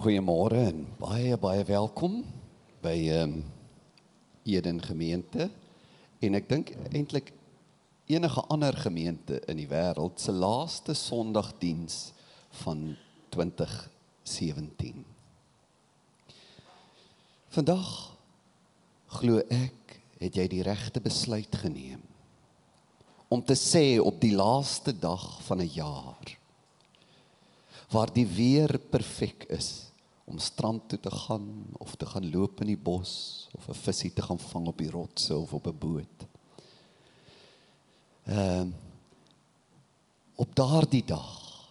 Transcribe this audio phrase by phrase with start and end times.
[0.00, 2.22] Goeiemôre en baie baie welkom
[2.80, 3.40] by ehm um,
[4.48, 5.50] Eden gemeente.
[6.24, 7.28] En ek dink eintlik
[8.08, 12.14] enige ander gemeente in die wêreld se laaste Sondagdiens
[12.62, 12.96] van
[13.36, 15.04] 2017.
[17.52, 17.92] Vandag
[19.20, 22.00] glo ek het jy die regte besluit geneem
[23.28, 26.36] om te sê op die laaste dag van 'n jaar
[27.92, 29.89] waar die weer perfek is
[30.30, 31.46] om strand toe te gaan
[31.82, 34.90] of te gaan loop in die bos of 'n visie te gaan vang op die
[34.90, 36.26] rotse of op 'n boot.
[38.24, 38.74] Ehm uh,
[40.40, 41.68] op daardie dag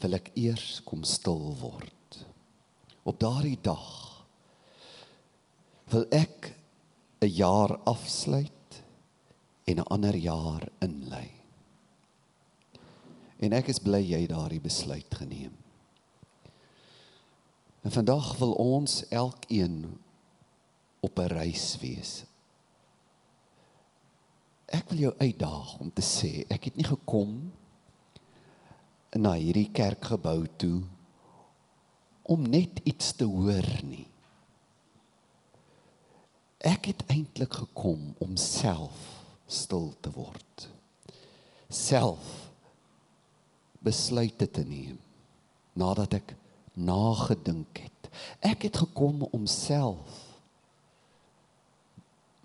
[0.00, 2.26] wil ek eers kom stil word.
[3.02, 4.24] Op daardie dag
[5.92, 6.54] wil ek
[7.20, 8.82] 'n jaar afsluit
[9.64, 11.30] en 'n ander jaar inlei.
[13.38, 15.63] En ek is bly jy daardie besluit geneem.
[17.84, 20.00] En vandag wil ons elkeen
[21.00, 22.24] op 'n reis wees.
[24.64, 27.52] Ek wil jou uitdaag om te sê ek het nie gekom
[29.10, 30.82] na hierdie kerkgebou toe
[32.22, 34.06] om net iets te hoor nie.
[36.58, 38.96] Ek het eintlik gekom om self
[39.46, 40.68] stil te word.
[41.68, 42.50] Self
[43.78, 44.98] besluite te neem
[45.72, 46.36] nadat ek
[46.74, 48.10] nagedink het.
[48.44, 50.20] Ek het gekom om self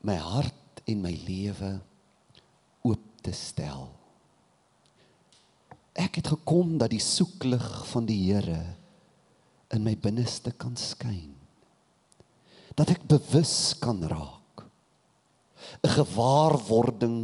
[0.06, 1.74] my hart en my lewe
[2.88, 3.90] oop te stel.
[6.00, 8.62] Ek het gekom dat die soeklig van die Here
[9.76, 11.36] in my binneste kan skyn.
[12.80, 14.38] Dat ek bewus kan raak.
[15.84, 17.20] 'n gewaarwording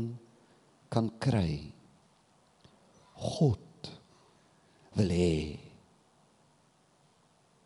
[0.90, 1.72] kan kry.
[3.16, 3.90] God
[4.96, 5.65] wil hê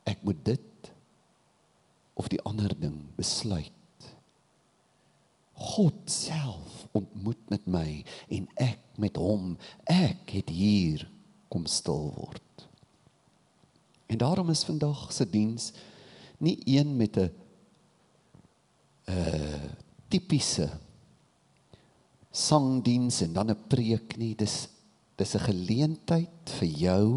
[0.10, 0.92] ek moet dit
[2.20, 3.76] of die ander ding besluit.
[5.60, 7.88] God self ontmoet met my
[8.32, 9.56] en ek met hom.
[9.88, 11.06] Ek het hier
[11.52, 12.66] kom stil word.
[14.10, 15.72] En daarom is vandag se diens
[16.40, 17.32] nie een met 'n
[19.10, 19.70] uh,
[20.08, 20.70] tipiese
[22.32, 24.36] sangdiens en dan 'n preek nie.
[24.36, 24.68] Dis
[25.16, 27.10] dis 'n geleentheid vir jou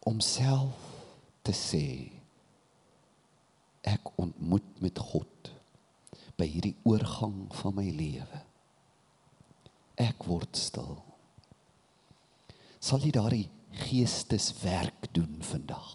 [0.00, 0.89] om self
[1.50, 1.86] te sê
[3.90, 5.50] ek ontmoet met God
[6.38, 8.42] by hierdie oorgang van my lewe.
[10.00, 10.94] Ek word stil.
[12.80, 13.48] Sal jy daardie
[13.82, 15.88] geesteswerk doen vandag?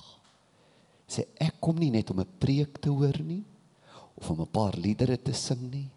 [1.08, 3.44] Sê ek kom nie net om 'n preek te hoor nie
[4.18, 5.90] of om 'n paar liedere te sing nie.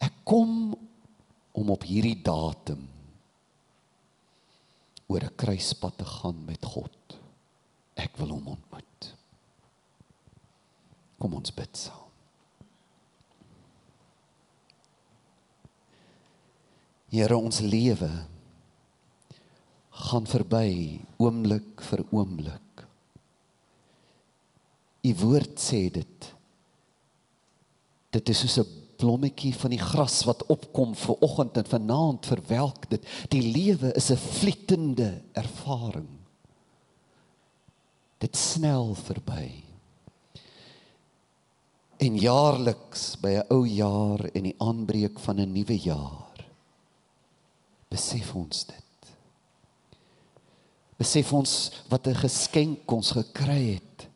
[0.00, 0.74] Ek kom
[1.52, 2.88] om op hierdie datum
[5.06, 7.21] oor 'n kruispad te gaan met God.
[8.02, 9.08] Ek wil hom ontmoet.
[11.22, 11.98] Kom ons bid saam.
[17.12, 18.10] Here ons lewe
[20.08, 20.68] gaan verby
[21.20, 22.84] oomblik vir oomblik.
[25.02, 26.30] U woord sê dit.
[28.16, 32.88] Dit is soos 'n blommetjie van die gras wat opkom vir oggend en vanaand verwelk
[32.90, 33.04] dit.
[33.28, 36.21] Die lewe is 'n vlietende ervaring
[38.22, 39.48] dit snel verby.
[42.02, 46.32] En jaarliks by 'n ou jaar en die aanbreek van 'n nuwe jaar
[47.92, 49.12] besef ons dit.
[50.96, 54.08] Besef ons wat 'n geskenk ons gekry het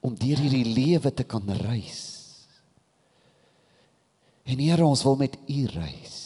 [0.00, 2.06] om deur hierdie lewe te kan reis.
[4.44, 6.16] En Here, ons wil met U reis.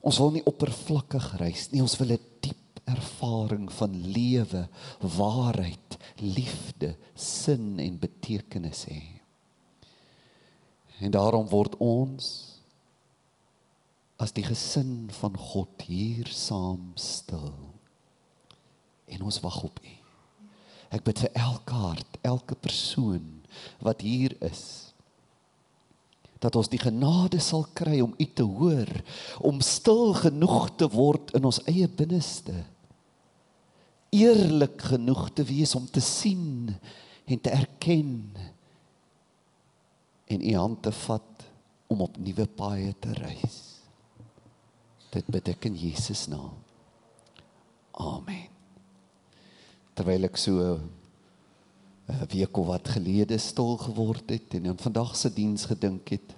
[0.00, 2.37] Ons wil nie oppervlakkig reis nie, ons wil 'n
[2.88, 4.64] ervaring van lewe,
[5.16, 9.02] waarheid, liefde, sin en betekenis hê.
[10.98, 12.28] En daarom word ons
[14.18, 17.54] as die gesin van God hier saam stil.
[19.06, 19.94] En ons wag op U.
[20.90, 23.38] Ek bid vir elke hart, elke persoon
[23.84, 24.88] wat hier is
[26.38, 28.90] dat ons die genade sal kry om U te hoor,
[29.42, 32.54] om stil genoeg te word in ons eie binneste
[34.14, 36.74] eerlik genoeg te wees om te sien
[37.24, 38.34] en te erken
[40.28, 41.44] en u hand te vat
[41.88, 43.58] om op nuwe paaie te reis.
[45.12, 46.56] Dit bid ek in Jesus naam.
[47.98, 48.48] Amen.
[49.96, 50.76] Terwyl ek so
[52.08, 56.36] 'n week of wat gelede stil geword het en aan vandag se diens gedink het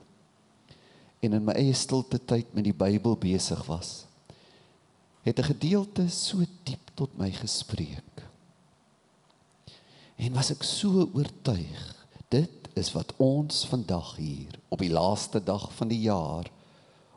[1.20, 4.06] en in my eie stilte tyd met die Bybel besig was,
[5.22, 8.28] het 'n gedeelte so diep tot my gespreek.
[10.16, 15.72] En was ek so oortuig, dit is wat ons vandag hier op die laaste dag
[15.74, 16.50] van die jaar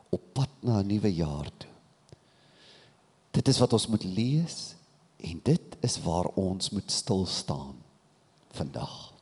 [0.08, 1.70] op pad na 'n nuwe jaar toe.
[3.30, 4.74] Dit is wat ons moet lees
[5.16, 7.74] en dit is waar ons moet stil staan
[8.50, 9.12] vandag.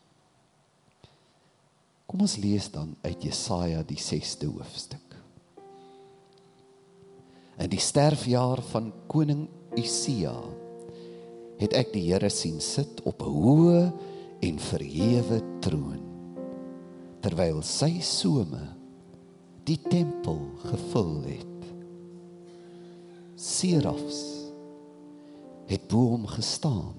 [2.07, 5.12] Kom ons lees dan uit Jesaja die 6de hoofstuk.
[7.63, 9.45] In die sterfjaar van koning
[9.79, 10.35] Usia
[11.61, 13.83] het ek die Here sien sit op 'n hoë
[14.43, 16.03] en verhewe troon
[17.23, 18.59] terwyl sy some
[19.63, 21.71] die tempel gevul het.
[23.39, 24.51] Serafs
[25.71, 26.99] het bo hom gestaan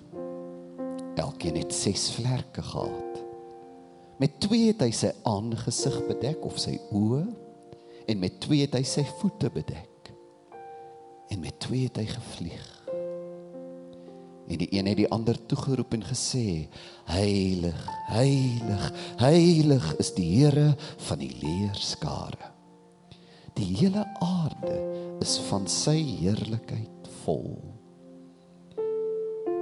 [1.19, 3.23] elkeen het ses vlerke gehad
[4.17, 7.25] met twee het hy sy aangesig bedek of sy oë
[8.07, 9.92] en met twee het hy sy voete bedek
[11.29, 12.73] en met twee het hy gevlieg
[14.47, 16.67] En die een het die ander toegeroep en gesê:
[17.07, 18.89] Heilig, heilig,
[19.21, 20.73] heilig is die Here
[21.07, 22.51] van die leerskare.
[23.53, 24.79] Die hele aarde
[25.21, 27.61] is van sy heerlikheid vol.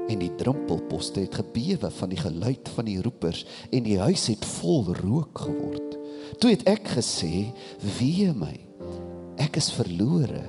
[0.10, 4.48] En die drempelposte het gebewe van die geluid van die roepers en die huis het
[4.57, 6.00] vol rook geword.
[6.42, 7.52] Toe het ek gesê:
[8.00, 8.56] Wee my,
[9.44, 10.42] ek is verlore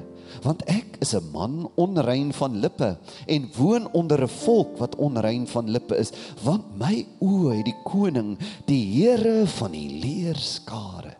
[0.42, 2.96] want ek is 'n man onrein van lippe
[3.26, 6.12] en woon onder 'n volk wat onrein van lippe is.
[6.42, 11.16] Want my oë het die koning die Here van die leerskare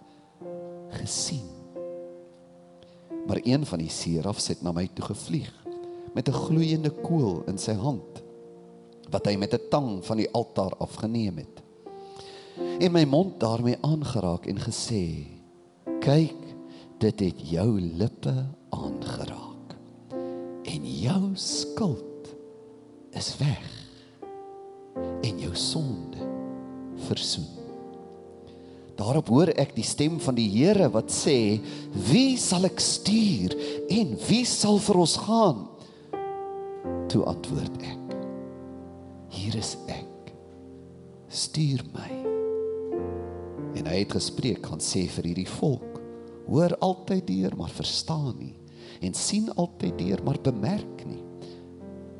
[0.91, 1.49] gesien.
[3.27, 5.53] Maar een van die serafs het na my toe gevlieg
[6.15, 8.23] met 'n gloeiende kool in sy hand
[9.11, 11.63] wat hy met 'n tang van die altaar afgeneem het.
[12.81, 15.27] En my mond daarmee aangeraak en gesê
[16.01, 16.41] kyk
[16.99, 19.77] dit het jou lippe aangeraak.
[20.63, 22.35] En jou skuld
[23.11, 23.69] is weg.
[25.23, 26.31] En jou sonde
[27.09, 27.49] versoen.
[28.97, 31.59] Daarop hoor ek die stem van die Here wat sê
[32.11, 33.57] wie sal ek stuur
[33.91, 35.65] en wie sal vir ons gaan?
[37.13, 37.99] Toe antwoord ek
[39.33, 40.33] hier is ek.
[41.33, 42.11] Stuur my.
[43.81, 45.93] En hy het gespreek gaan sê vir hierdie volk
[46.47, 48.62] hoor altyd deur maar verstaan nie
[49.03, 51.21] en sien altyd deur maar bemerk nie.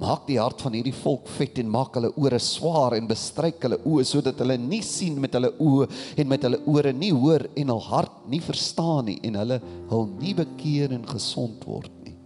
[0.03, 3.79] Maak die hart van hierdie volk vet en maak hulle ore swaar en bestryk hulle
[3.87, 5.87] oë sodat hulle nie sien met hulle oë
[6.19, 9.61] en met hulle ore nie hoor en hul hart nie verstaan nie en hulle
[9.93, 12.17] hul nie bekeer en gesond word nie.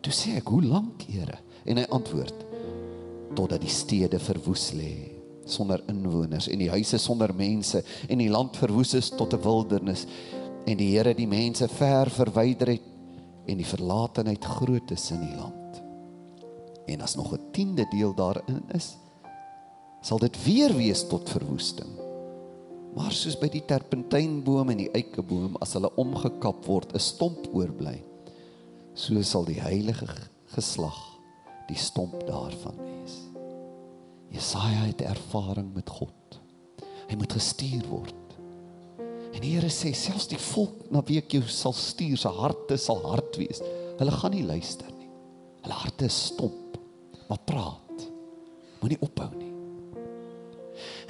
[0.00, 1.42] Toe sê ek hoe lank Here?
[1.66, 2.44] En hy antwoord
[3.36, 4.94] totdat die stede verwoes lê
[5.46, 10.06] sonder inwoners en die huise sonder mense en die land verwoes is tot 'n wildernis
[10.66, 12.85] en die Here die mense ver verwyder het
[13.46, 15.82] en die verlatenheid groot is in die land.
[16.86, 18.96] En as nog 'n tiende deel daarin is,
[20.00, 21.90] sal dit weer wees tot verwoesting.
[22.94, 28.02] Maar soos by die terpentynboom en die eikeboom as hulle omgekap word, 'n stomp oorbly,
[28.94, 30.06] so sal die heilige
[30.44, 31.18] geslag
[31.68, 33.16] die stomp daarvan wees.
[34.30, 36.40] Jesaja het ervaring met God.
[37.08, 38.25] Hy moet gestuur word.
[39.36, 42.78] En die Here sê selfs die volk na wie ek jou sal stuur, se harte
[42.80, 43.60] sal hard wees.
[43.98, 45.10] Hulle gaan nie luister nie.
[45.66, 46.78] Hulle harte is stomp.
[47.28, 48.06] Maar praat.
[48.80, 49.52] Moenie ophou nie.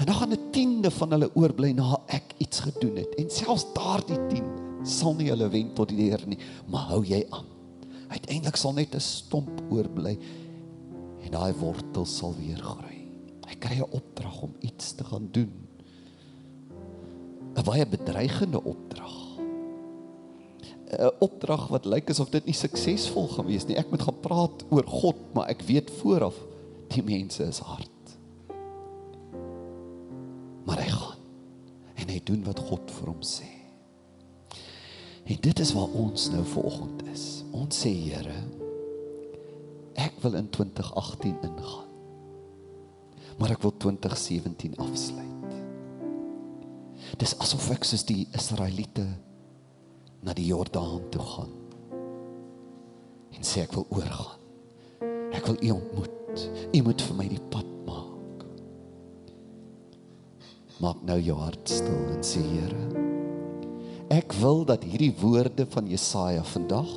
[0.00, 3.14] En dan gaan 'n tiende van hulle oorbly na ek iets gedoen het.
[3.14, 7.26] En selfs daardie tiende sal nie hulle wen tot die Here nie, maar hou jy
[7.30, 7.46] aan.
[8.08, 10.18] Uiteindelik sal net 'n stomp oorbly
[11.22, 13.06] en daai wortel sal weer groei.
[13.46, 15.65] Hy kry 'n opdrag om iets te gaan doen
[17.56, 19.14] 'n baie bedreigende opdrag.
[20.86, 23.76] 'n Opdrag wat lyk asof dit nie suksesvol gaan wees nie.
[23.76, 26.36] Ek moet gaan praat oor God, maar ek weet vooraf
[26.94, 27.90] die mense is hard.
[30.66, 31.22] Maar hy gaan
[31.96, 33.48] en hy doen wat God vir hom sê.
[35.26, 37.24] En dit is waar ons nou vanoggend is.
[37.50, 38.36] Ons sê Here,
[39.94, 41.88] ek wil in 2018 ingaan.
[43.38, 45.35] Maar ek wil 2017 afsluit.
[47.14, 49.06] Dis asof ek soos die Israeliete
[50.26, 51.54] na die Jordaan toe gaan.
[53.36, 54.42] En sê ek wil oorgaan.
[55.36, 56.44] Ek wil U ontmoet.
[56.74, 58.44] U moet vir my die pad maak.
[60.82, 63.04] Maak nou jou hart stil en sê Here,
[64.12, 66.90] ek wil dat hierdie woorde van Jesaja vandag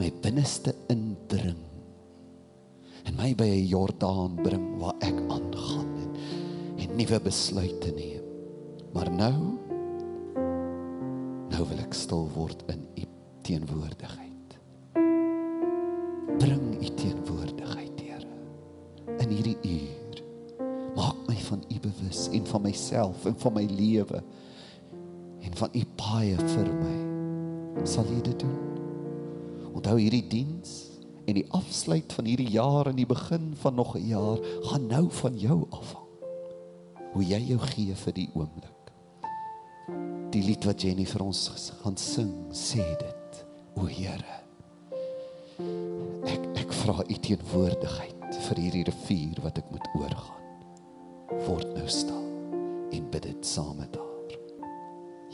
[0.00, 1.58] my binneste indring
[3.08, 6.10] en my by 'n Jordaan bring waar ek aangaan en,
[6.84, 8.19] en nuwe besluite neem.
[8.92, 9.36] Maar nou
[11.50, 13.06] nou wil ek stil word in u
[13.42, 14.58] teenwoordigheid.
[16.40, 18.26] Bring u teenwoordigheid, Here,
[19.18, 20.00] in hierdie uur.
[21.80, 24.22] bewus en van myself en van my lewe
[25.40, 26.96] en van u paie vir my.
[27.88, 28.58] Sal jy dit doen?
[29.72, 30.90] Onthou hierdie diens
[31.24, 35.06] en die afsluit van hierdie jaar en die begin van nog 'n jaar gaan nou
[35.10, 36.08] van jou afhang.
[37.12, 38.79] Hoe jy jou gee vir die oomblik.
[40.30, 41.40] Die lied wat Jenny vir ons
[41.82, 43.38] gaan sing, sê dit.
[43.74, 44.36] O Here.
[46.30, 50.62] Ek ek vra u teenwoordigheid vir hierdie rivier wat ek moet oorgaan.
[51.48, 52.22] Word nou stil
[52.94, 54.38] en bid dit saam met haar.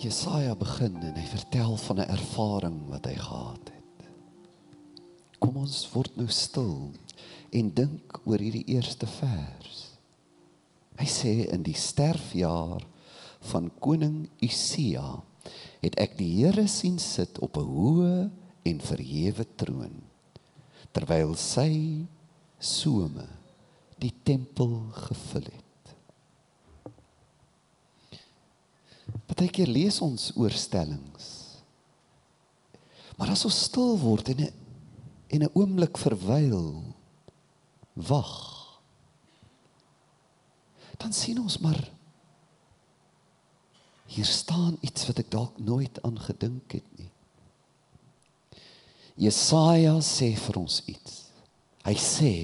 [0.00, 4.08] Jesaja begin en hy vertel van 'n ervaring wat hy gehad het.
[5.38, 6.92] Kom ons word nou stil
[7.52, 9.98] en dink oor hierdie eerste vers.
[10.96, 12.80] Hy sê in die sterfjaar
[13.52, 15.22] van koning Usia
[15.82, 18.30] het ek die Here sien sit op 'n hoë
[18.66, 20.02] en verhewe troon
[20.92, 22.06] terwyl sy
[22.58, 23.26] some
[24.00, 25.64] die tempel gevul het.
[29.26, 31.26] Partykeer lees ons oorstellings.
[33.16, 34.52] Maar as ons stil word en 'n
[35.28, 36.94] en 'n oomblik verwyl,
[37.94, 38.34] wag.
[40.98, 41.95] Dan sien ons maar
[44.06, 47.10] hier staan iets wat ek dalk nooit aan gedink het nie.
[49.16, 51.22] Jesaja sê vir ons iets.
[51.86, 52.34] Hy sê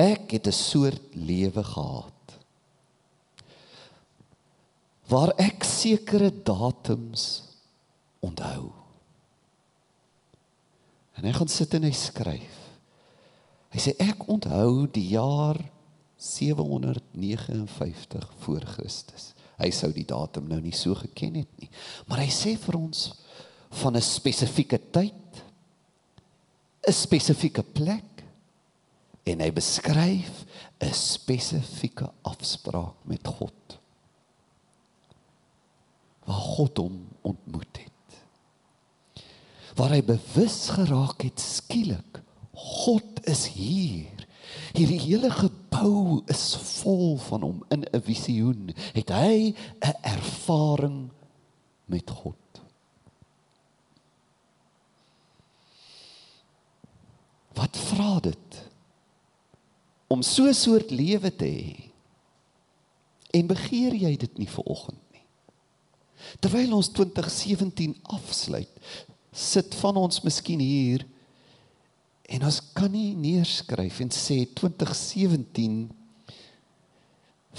[0.00, 2.12] ek het 'n soort lewe gehad
[5.10, 7.42] waar ek sekere datums
[8.22, 8.72] onthou.
[11.18, 12.58] En hy gaan sit en hy skryf.
[13.70, 15.70] Hy sê ek onthou die jaar
[16.16, 19.32] 759 voor Christus.
[19.60, 21.68] Hy sou die datum nou nie so geken het nie,
[22.08, 23.10] maar hy sê vir ons
[23.82, 25.42] van 'n spesifieke tyd,
[26.88, 28.24] 'n spesifieke plek
[29.24, 30.44] en hy beskryf
[30.80, 33.80] 'n spesifieke afspraak met God
[36.30, 38.18] waar God hom ontmoet het.
[39.78, 42.20] Waar hy bewus geraak het skielik,
[42.52, 44.26] God is hier.
[44.76, 45.30] Hierdie hele
[45.80, 48.74] gebou is vol van hom in 'n visioen.
[48.92, 51.10] Het hy 'n ervaring
[51.86, 52.36] met God.
[57.52, 58.68] Wat vra dit?
[60.06, 61.90] Om so 'n soort lewe te hê.
[63.30, 64.98] En begeer jy dit nie vir oggend?
[66.40, 68.68] Terwyl ons 2017 afsluit,
[69.32, 71.06] sit van ons miskien hier
[72.30, 75.88] en ons kan nie neerskryf en sê 2017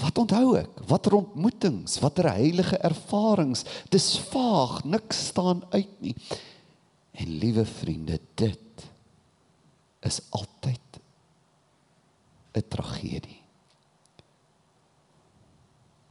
[0.00, 0.78] Wat onthou ek?
[0.88, 3.66] Watter ontmoetings, watter heilige ervarings?
[3.92, 6.14] Dis vaag, niks staan uit nie.
[7.20, 8.86] En liewe vriende, dit
[10.00, 10.98] is altyd
[12.56, 13.40] 'n tragedie.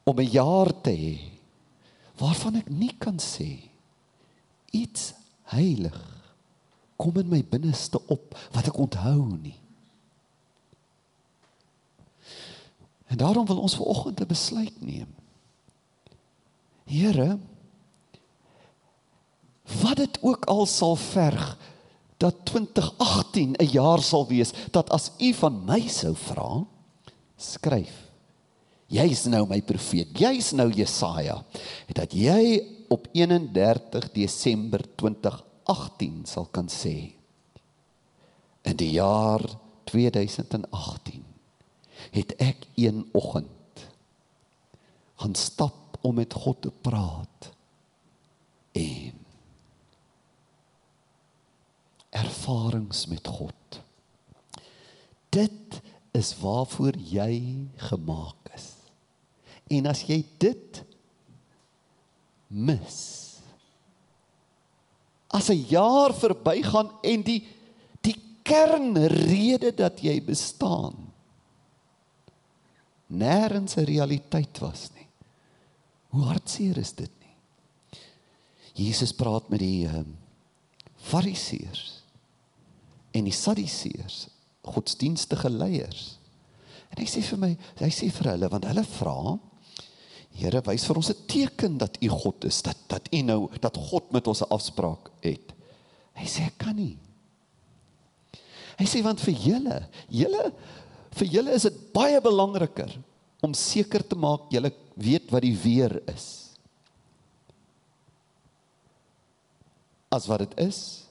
[0.04, 1.18] Om 'n jaar te hê
[2.18, 3.70] waarvan ek nie kan sê
[4.72, 5.14] iets
[5.44, 6.21] heilig
[7.02, 9.58] kom in my binneste op wat ek onthou nie.
[13.12, 15.10] En daarom wil ons vanoggend 'n besluit neem.
[16.86, 17.40] Here,
[19.82, 21.58] wat dit ook al sal verg
[22.18, 26.66] dat 2018 'n jaar sal wees dat as u van my sou vra,
[27.38, 28.12] skryf
[28.92, 30.12] Jy's nou my profeet.
[30.20, 31.46] Jy's nou Jesaja.
[31.96, 35.51] Dat jy op 31 Desember 2018
[36.26, 37.14] sal kan sê
[38.62, 39.42] in die jaar
[39.90, 41.24] 2018
[42.12, 43.86] het ek een oggend
[45.22, 47.52] gaan stap om met God te praat
[48.72, 49.18] en
[52.10, 53.82] ervarings met God.
[55.30, 55.80] Dit
[56.12, 58.68] is waarvoor jy gemaak is.
[59.72, 60.82] En as jy dit
[62.48, 63.21] mis
[65.32, 67.42] as 'n jaar verbygaan en die
[68.02, 71.12] die kernrede dat jy bestaan
[73.08, 75.08] nêrens 'n realiteit was nie.
[76.10, 77.36] Hoe hartseer is dit nie?
[78.74, 80.18] Jesus praat met die um,
[80.96, 82.04] Fariseërs
[83.12, 84.28] en die Sadduseërs,
[84.62, 86.18] godsdienstige leiers.
[86.92, 89.40] En hy sê vir my, hy sê vir hulle want hulle vra
[90.38, 93.78] Here wys vir ons 'n teken dat U God is, dat dat U nou dat
[93.78, 95.54] God met ons 'n afspraak het.
[96.14, 96.98] Hy sê ek kan nie.
[98.78, 100.54] Hy sê want vir julle, julle
[101.12, 102.92] vir julle is dit baie belangriker
[103.44, 106.56] om seker te maak julle weet wat die weer is.
[110.12, 111.08] As wat dit is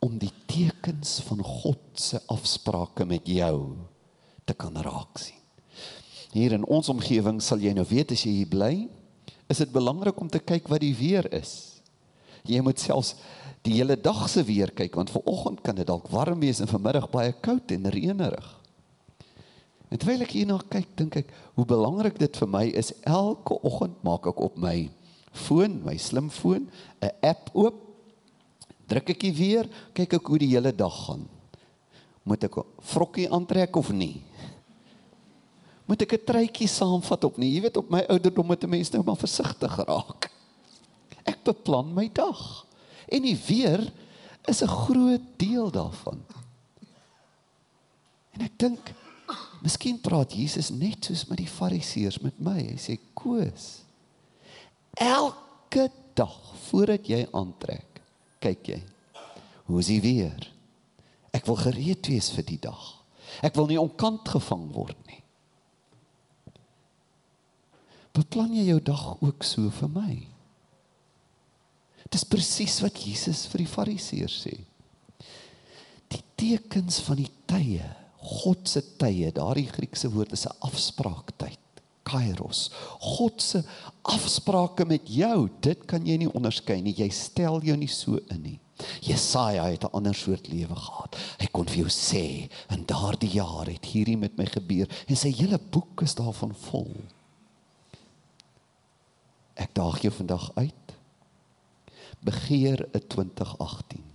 [0.00, 3.76] om die tekens van God se afsprake met jou
[4.48, 5.39] te kan raak sien.
[6.32, 8.74] Hier in ons omgewing sal jy nou weet as jy hier bly,
[9.50, 11.82] is dit belangrik om te kyk wat die weer is.
[12.46, 13.16] Jy moet selfs
[13.66, 17.10] die hele dag se weer kyk want vanoggend kan dit dalk warm wees en vanmiddag
[17.12, 18.48] baie koud en reënerig.
[19.90, 23.98] En terwyl ek hierna kyk, dink ek hoe belangrik dit vir my is elke oggend
[24.06, 24.86] maak ek op my
[25.34, 26.70] foon, my slimfoon,
[27.02, 27.74] 'n app oop.
[28.86, 31.28] Druk ek weer, kyk ek hoe die hele dag gaan.
[32.22, 34.22] Moet ek vrokkie aantrek of nie?
[35.90, 37.50] Moet ek 'n truitjie saamvat op nie?
[37.50, 40.30] Jy weet op my ouderdom moet 'n mens nou maar versigtig raak.
[41.26, 42.66] Ek beplan my dag.
[43.08, 43.92] En die weer
[44.46, 46.22] is 'n groot deel daarvan.
[48.30, 48.94] En ek dink
[49.62, 52.62] miskien praat Jesus net soos met die Fariseërs met my.
[52.62, 53.82] Hy sê: "Koos.
[54.94, 58.00] Elke dag voordat jy aantrek,
[58.38, 58.82] kyk jy.
[59.64, 60.52] Hoe is die weer?
[61.30, 63.04] Ek wil gereed wees vir die dag.
[63.42, 65.19] Ek wil nie onkant gevang word nie.
[68.20, 70.14] Beplan jy jou dag ook so vir my?
[72.12, 74.56] Dis presies wat Jesus vir die Fariseërs sê.
[76.10, 77.86] Die tekens van die tye,
[78.20, 82.70] God se tye, daardie Griekse woord is 'n afspraaktyd, kairos.
[83.00, 83.62] God se
[84.02, 86.92] afsprake met jou, dit kan jy nie onderskei nie.
[86.92, 88.60] Jy stel jou nie so in nie.
[89.00, 91.16] Jesaja het 'n ander soort lewe gehad.
[91.38, 95.30] Hy kon vir jou sê, in daardie jaar het hierdie met my gebeur en sy
[95.30, 96.90] hele boek is daarvan vol.
[99.60, 100.94] Ek daag jou vandag uit.
[102.24, 104.10] Begeer 'n 2018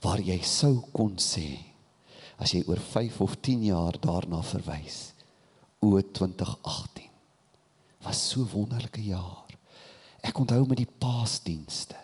[0.00, 1.58] waar jy sou kon sê
[2.40, 5.12] as jy oor 5 of 10 jaar daarna verwys
[5.84, 7.08] o 2018
[8.04, 9.44] was so wonderlike jaar.
[10.24, 11.96] Ek onthou met die paasdienste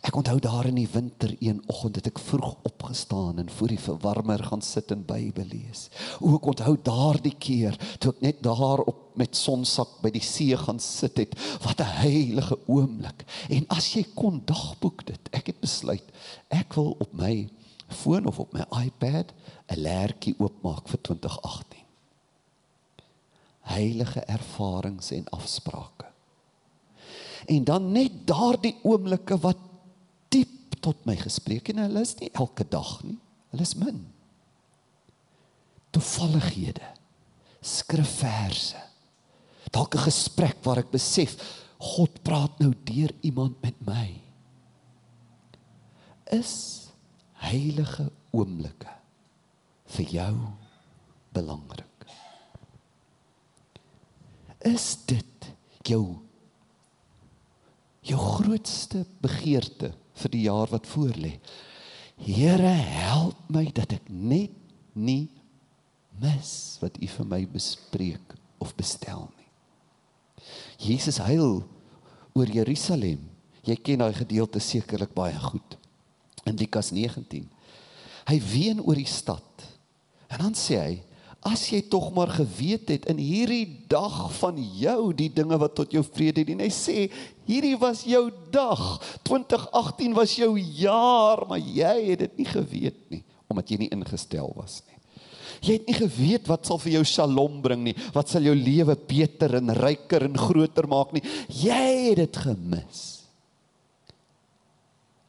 [0.00, 3.80] Ek onthou daar in die winter een oggend het ek vroeg opgestaan en voor die
[3.80, 5.88] verwarmer gaan sit en Bybel lees.
[6.20, 10.78] Ook onthou daardie keer toe ek net daar op met sonsak by die see gaan
[10.80, 11.34] sit het.
[11.64, 13.24] Wat 'n heilige oomblik.
[13.48, 15.20] En as jy kon dagboek dit.
[15.32, 16.04] Ek het besluit
[16.48, 17.48] ek wil op my
[17.88, 19.32] foon of op my iPad
[19.68, 21.84] 'n leertjie oopmaak vir 2018.
[23.60, 26.07] Heilige ervarings en afsprake.
[27.48, 29.60] En dan net daardie oomblikke wat
[30.32, 33.16] diep tot my gespreek en hulle is nie elke dag nie.
[33.52, 34.04] Hulle is min.
[35.96, 36.94] Toevallighede.
[37.64, 38.88] Skrifverse
[39.72, 41.36] dalk 'n gesprek waar ek besef
[41.78, 44.20] God praat nou deur iemand met my.
[46.32, 46.88] Is
[47.32, 48.90] heilige oomblikke
[49.86, 50.34] vir jou
[51.32, 52.06] belangrik?
[54.58, 55.52] Is dit
[55.86, 56.18] jou
[58.08, 61.36] jou grootste begeerte vir die jaar wat voorlê?
[62.18, 64.54] Here, help my dat ek net
[64.98, 65.28] nie
[66.18, 69.50] mis wat U vir my bespreek of bestel nie.
[70.82, 71.60] Jesus huil
[72.34, 73.22] oor Jerusalem.
[73.66, 75.76] Jy ken daai gedeelte sekerlik baie goed.
[76.48, 77.46] In Lukas 19.
[78.28, 79.64] Hy ween oor die stad.
[80.28, 80.94] En dan sê hy:
[81.42, 85.92] "As jy tog maar geweet het in hierdie dag van jou die dinge wat tot
[85.92, 87.10] jou vrede dien." Hy sê:
[87.46, 89.00] "Hierdie was jou dag.
[89.22, 94.52] 2018 was jou jaar, maar jy het dit nie geweet nie omdat jy nie ingestel
[94.56, 94.98] was nie."
[95.60, 98.94] Jy het nie geweet wat sal vir jou shalom bring nie, wat sal jou lewe
[99.08, 101.22] beter en ryker en groter maak nie.
[101.48, 103.24] Jy het dit gemis.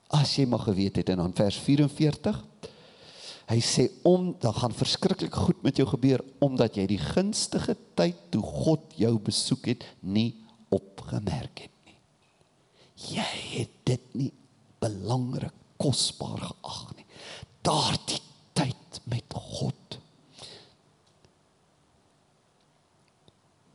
[0.10, 2.49] As jy maar geweet het en dan vers 44
[3.50, 8.20] Hy sê om dan gaan verskriklik goed met jou gebeur omdat jy die gunstige tyd
[8.34, 10.36] toe God jou besoek het nie
[10.70, 11.98] opgemerk het nie.
[13.16, 14.32] Jy het dit nie
[14.80, 17.08] belangrik kosbaar geag nie.
[17.66, 18.22] Daardie
[18.54, 19.98] tyd met God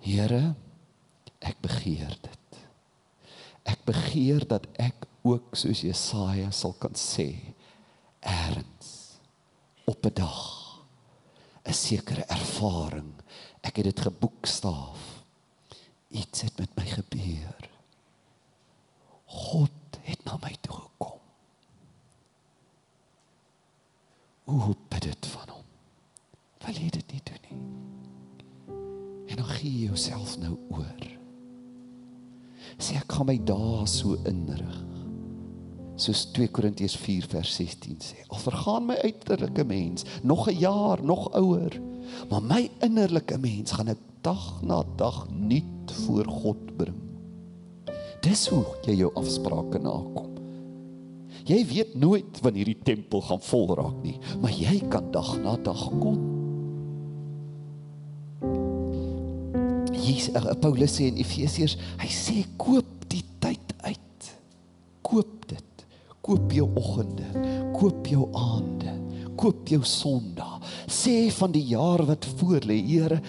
[0.04, 0.52] Here,
[1.40, 2.58] ek begeer dit.
[3.64, 7.30] Ek begeer dat ek ook soos Jesaja sal kan sê
[8.20, 8.93] erns
[9.84, 10.64] op 'n dag
[11.64, 13.12] 'n sekere ervaring.
[13.60, 15.24] Ek het dit geboekstaaf.
[16.08, 17.70] Iets het met my gebeur.
[19.24, 19.70] God
[20.00, 21.20] het na my toe gekom.
[24.44, 25.64] Hoe bid dit van hom?
[26.58, 27.62] Wil jy dit nie doen nie?
[29.30, 31.06] En dan gee jouself nou oor.
[32.78, 34.93] Sê ek gaan my dae so inrig.
[35.94, 38.24] Soos 2 Korintiërs 4 vers 16 sê.
[38.28, 41.80] Al vergaan my uiterlike mens nog 'n jaar, nog ouer,
[42.30, 47.00] maar my innerlike mens gaan ek dag na dag nuut voor God bring.
[48.20, 50.30] Dis hoe jy jou afsprake nakom.
[51.44, 55.56] Jy weet nooit wanneer hierdie tempel gaan vol raak nie, maar jy kan dag na
[55.56, 56.34] dag kom
[60.04, 64.30] Jesus uh, Paulus sê in Efesiërs, hy sê koop die tyd uit.
[65.04, 65.86] Koop dit.
[66.24, 67.26] Koop jou oggende,
[67.76, 68.94] koop jou aande,
[69.36, 70.62] koop jou Sondag.
[70.88, 73.20] Sê van die jaar wat voor lê, Here,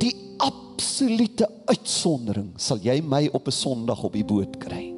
[0.00, 4.94] die absolute uitsondering sal jy my op 'n Sondag op die boot kry.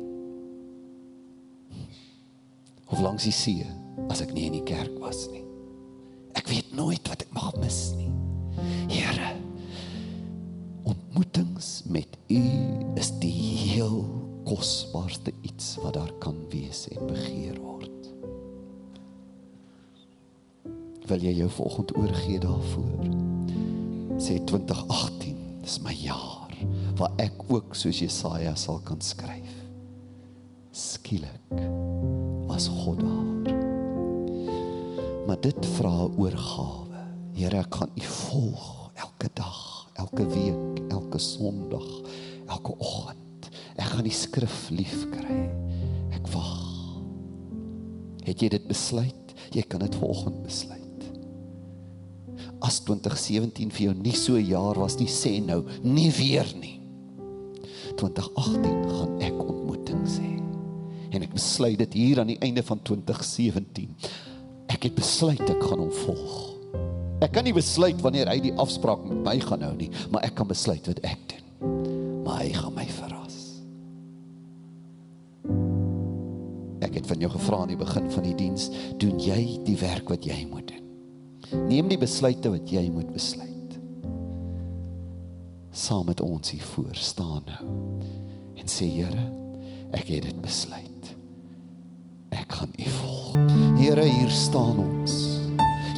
[2.86, 3.66] Of langs die see
[4.08, 5.42] as ek nie in die kerk was nie.
[6.34, 8.10] Ek weet nooit wat ek mag mis nie.
[8.88, 9.34] Here,
[10.84, 12.42] ontmoetings met U
[12.94, 18.10] is die heel kosbaarste iets wat daar kan wees en begeer word.
[21.06, 23.10] Wil jy jou vanoggend oorgee daarvoor?
[24.22, 26.54] Sê 2018, dis my jaar
[26.96, 29.52] waar ek ook soos Jesaja sal kan skryf.
[30.72, 31.52] Skielik
[32.48, 33.54] was God daar.
[35.26, 37.04] Maar dit vra oorgawe.
[37.36, 39.60] Here, ek gaan U volg elke dag,
[40.00, 41.88] elke week, elke Sondag,
[42.46, 43.25] elke oggend.
[43.76, 45.38] Ek gaan die skrif lief kry.
[46.16, 46.56] Ek wag.
[48.26, 49.34] Het jy dit besluit?
[49.54, 50.82] Jy kan dit vanoggend besluit.
[52.64, 56.80] As 2017 vir jou nie so 'n jaar was nie, sê nou, nie weer nie.
[57.96, 60.28] 2018 gaan ek ontmoeting sê.
[61.12, 63.88] En ek besluit dit hier aan die einde van 2017.
[64.68, 66.56] Ek het besluit ek gaan hom volg.
[67.20, 70.34] Ek kan nie besluit wanneer hy die afspraak met my gaan hou nie, maar ek
[70.34, 72.24] kan besluit wat ek doen.
[72.26, 72.86] Maar hy gaan my
[77.06, 80.24] het van jou gevra aan die begin van die diens, doen jy die werk wat
[80.26, 81.66] jy moet doen?
[81.68, 83.76] Neem die besluite wat jy moet besluit.
[85.70, 87.68] Saam met ons hier voor staan nou
[88.56, 89.26] en sê Here,
[89.94, 91.12] ek het dit besluit.
[92.34, 93.36] Ek gaan U volg.
[93.78, 95.14] Here, hier staan ons.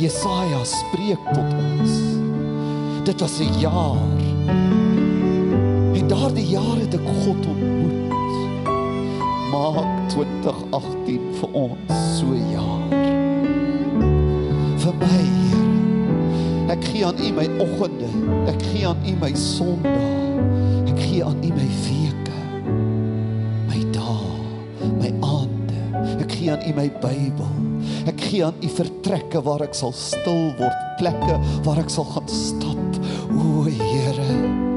[0.03, 1.97] Jesaja spreek tot ons.
[3.09, 4.21] Dit was 'n jaar.
[5.95, 7.78] En daardie jare het ek God ontmoet.
[9.49, 12.91] Maak 2018 vir ons so jaar.
[14.83, 16.75] Vir my, Here.
[16.75, 18.11] Ek gee aan U my oggende.
[18.53, 20.45] Ek gee aan U my Sondae.
[20.85, 22.37] Ek gee aan U my weke.
[23.71, 24.37] My dae,
[25.01, 25.81] my aande.
[26.19, 27.53] Ek gee aan U my Bybel.
[28.05, 32.29] Ek gee aan U vertrekke waar ek sal stil word, plekke waar ek sal gaan
[32.29, 33.01] stap.
[33.33, 34.68] O Here,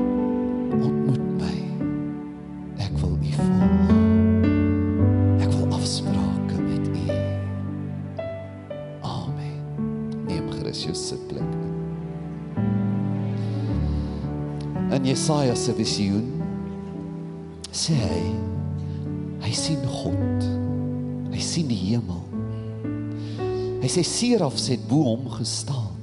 [15.22, 16.24] Jesaja se visioen
[17.70, 18.22] sê hy
[19.44, 20.48] hy sien God.
[21.30, 22.24] Hy sien die hemel.
[23.84, 25.94] Hy sê serafs het bo hom gestaan.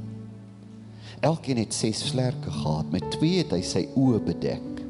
[1.27, 2.95] Elkeen het ses vlerke gehad.
[2.95, 4.87] Met twee het hy sy oë bedek.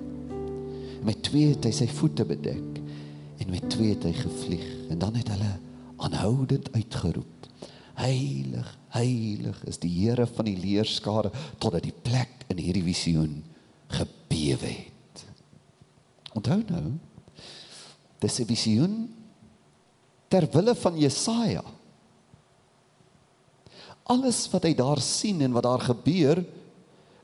[1.08, 2.84] Met twee het hy sy voete bedek
[3.40, 5.54] en met twee het hy gevlieg en dan het hulle
[6.04, 7.48] aanhoudend uitgeroep.
[8.04, 13.38] Heilig, heilig is die Here van die leerskare totdat die plek in hierdie visioen
[14.38, 15.24] gebewe het.
[16.32, 16.98] Onthou nou,
[18.18, 19.14] dis 'n visioen
[20.28, 21.64] ter wille van Jesaja.
[24.02, 26.44] Alles wat hy daar sien en wat daar gebeur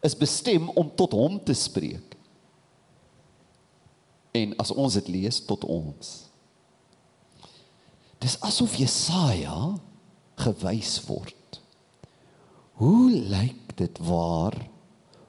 [0.00, 2.16] is bestem om tot hom te spreek.
[4.33, 6.22] En as ons dit lees tot ons.
[8.18, 9.79] Dis asof Jesaja
[10.35, 11.61] gewys word.
[12.72, 14.68] Hoe lyk dit waar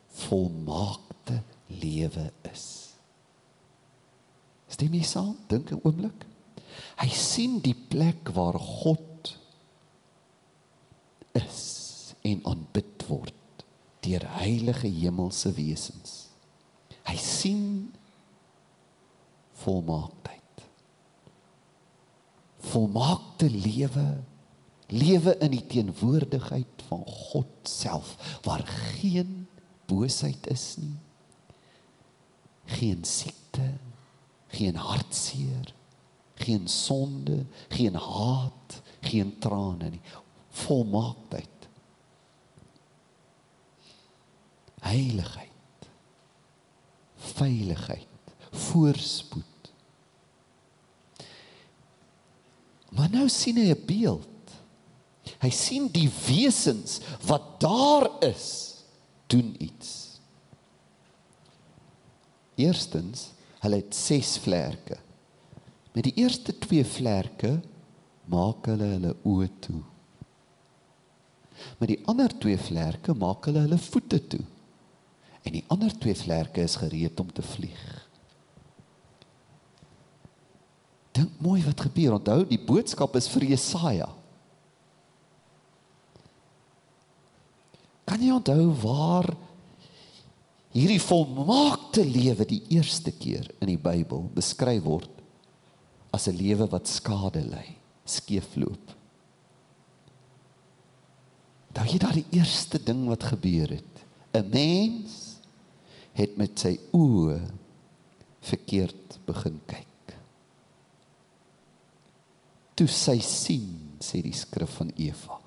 [0.08, 1.05] volmaakte
[1.82, 2.66] lewe is?
[4.68, 5.36] Stem jy saam?
[5.48, 6.26] Dink 'n oomblik.
[7.00, 9.38] Hy sien die plek waar God
[11.36, 13.34] is en aanbid word
[14.06, 16.28] deur heilige hemelse wesens.
[17.06, 17.66] Hy sien
[19.66, 20.66] volmaaktheid.
[22.72, 24.06] Volmaakte lewe,
[24.94, 28.66] lewe in die teenwoordigheid van God self waar
[29.00, 29.46] geen
[29.90, 30.96] boosheid is nie.
[32.66, 33.74] Geen siekte,
[34.48, 35.74] geen hartseer,
[36.36, 40.02] geen sonde, geen haat, geen trane nie.
[40.50, 41.68] Volmaaktheid.
[44.80, 45.52] Heiligheid.
[47.16, 48.08] Veiligheid,
[48.52, 49.44] voorspoed.
[52.96, 54.28] Maar nou sien hy 'n beeld.
[55.42, 58.76] Hy sien die wesens wat daar is
[59.28, 60.05] doen iets.
[62.56, 63.30] Eerstens,
[63.64, 64.98] hulle het 6 vlerke.
[65.96, 67.58] Met die eerste 2 vlerke
[68.32, 69.82] maak hulle hulle oë toe.
[71.80, 74.44] Met die ander 2 vlerke maak hulle hulle voete toe.
[75.46, 77.82] En die ander twee vlerke is gereed om te vlieg.
[81.16, 82.18] Dink mooi wat gebeur.
[82.18, 84.10] Onthou, die boodskap is vir Jesaja.
[88.10, 89.30] Kan jy onthou waar
[90.76, 95.12] hierdie volmaakte lewe die eerste keer in die Bybel beskryf word
[96.12, 98.92] as 'n lewe wat skade ly, skeefloop?
[101.76, 103.96] Daai jy daai eerste ding wat gebeur het.
[104.34, 105.40] 'n Mens
[106.14, 107.40] het met sy oë
[108.42, 110.16] verkeerd begin kyk.
[112.76, 115.40] Toe sy sien, sê die skrif van Eva,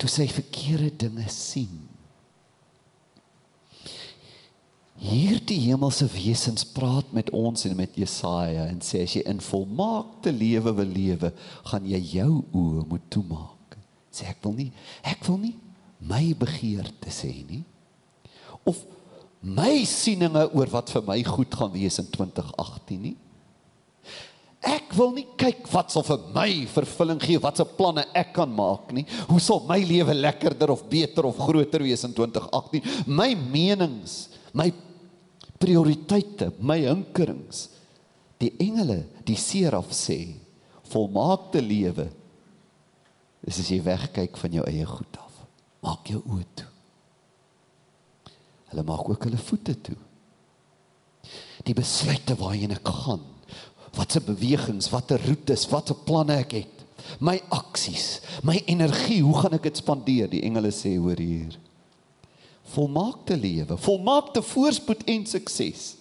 [0.00, 1.89] toe sy verkeerde dinge sien.
[5.00, 10.32] Hierdie hemelse wesens praat met ons en met Jesaja en sê as jy in volmaakte
[10.34, 11.30] lewe wil lewe,
[11.70, 13.78] gaan jy jou oë moet toemaak.
[14.12, 14.68] Sê ek wil nie,
[15.06, 15.54] ek wil nie
[16.04, 17.62] my begeertes hê nie.
[18.68, 18.82] Of
[19.40, 23.16] my sieninge oor wat vir my goed gaan wees in 2018 nie.
[24.60, 28.52] Ek wil nie kyk wat sal vir my vervulling gee, wat se planne ek kan
[28.52, 29.06] maak nie.
[29.30, 33.08] Hoe sal my lewe lekkerder of beter of groter wees in 2018?
[33.08, 34.68] My menings, my
[35.60, 37.68] prioriteite, my hinkerings.
[38.40, 40.22] Die engele, die seraf sê,
[40.90, 42.08] volmaakte lewe
[43.46, 45.42] is as jy wegkyk van jou eie goed af.
[45.84, 46.68] Maak jou oë toe.
[48.70, 49.96] Hulle maak ook hulle voete toe.
[51.66, 53.24] Die besluite waarheen ek gaan,
[53.96, 56.84] watse bewegings, watter roetes, watter planne ek het,
[57.20, 60.30] my aksies, my energie, hoe gaan ek dit spandeer?
[60.30, 61.58] Die engele sê hoor hier
[62.74, 65.96] volmaakte lewe, volmaakte voorspoed en sukses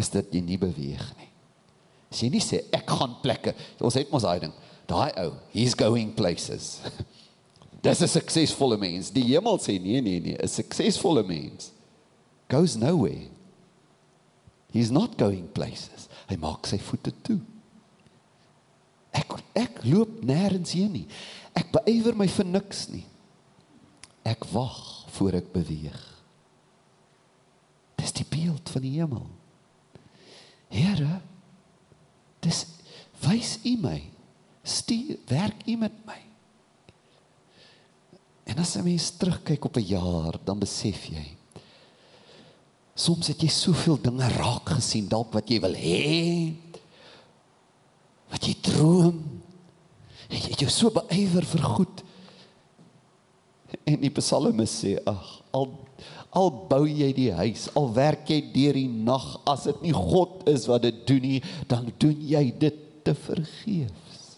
[0.00, 1.28] is dit jy nie beweeg nie.
[2.10, 4.54] As jy nie sê ek gaan plekke, ons het mos daai ding,
[4.90, 6.80] daai ou, he's going places.
[7.84, 9.08] Dis 'n suksesvolle mens.
[9.12, 11.72] Die hemel sê nee nee nee, 'n suksesvolle mens
[12.50, 13.30] goes nowhere.
[14.72, 16.08] He's not going places.
[16.28, 17.40] Hy maak sy voete toe.
[19.14, 21.06] Ek ek loop nêrens heen nie.
[21.54, 23.06] Ek beywer my vir niks nie.
[24.26, 26.00] Ek wag voor ek beweeg.
[28.00, 29.26] Dis die beeld van die hemel.
[30.72, 31.20] Here,
[32.40, 32.64] dis
[33.20, 33.98] wys U my.
[34.64, 36.18] Stuur werk U met my.
[38.50, 41.26] En as jy mens terugkyk op 'n jaar, dan besef jy
[43.00, 46.52] soms het jy soveel dinge raak gesien dalk wat jy wil hê
[48.32, 49.20] wat jy droom
[50.30, 52.02] jy het jou so beywer vir goed
[53.84, 55.70] En die psalmis sê, ag, al
[56.36, 60.44] al bou jy die huis, al werk jy deur die nag, as dit nie God
[60.50, 64.36] is wat dit doen nie, dan doen jy dit te vergeefs.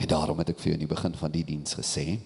[0.00, 2.16] En daarom het ek vir jou in die begin van die diens gesê,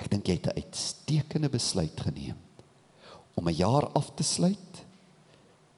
[0.00, 2.40] ek dink jy het 'n uitstekende besluit geneem
[3.36, 4.84] om 'n jaar af te sluit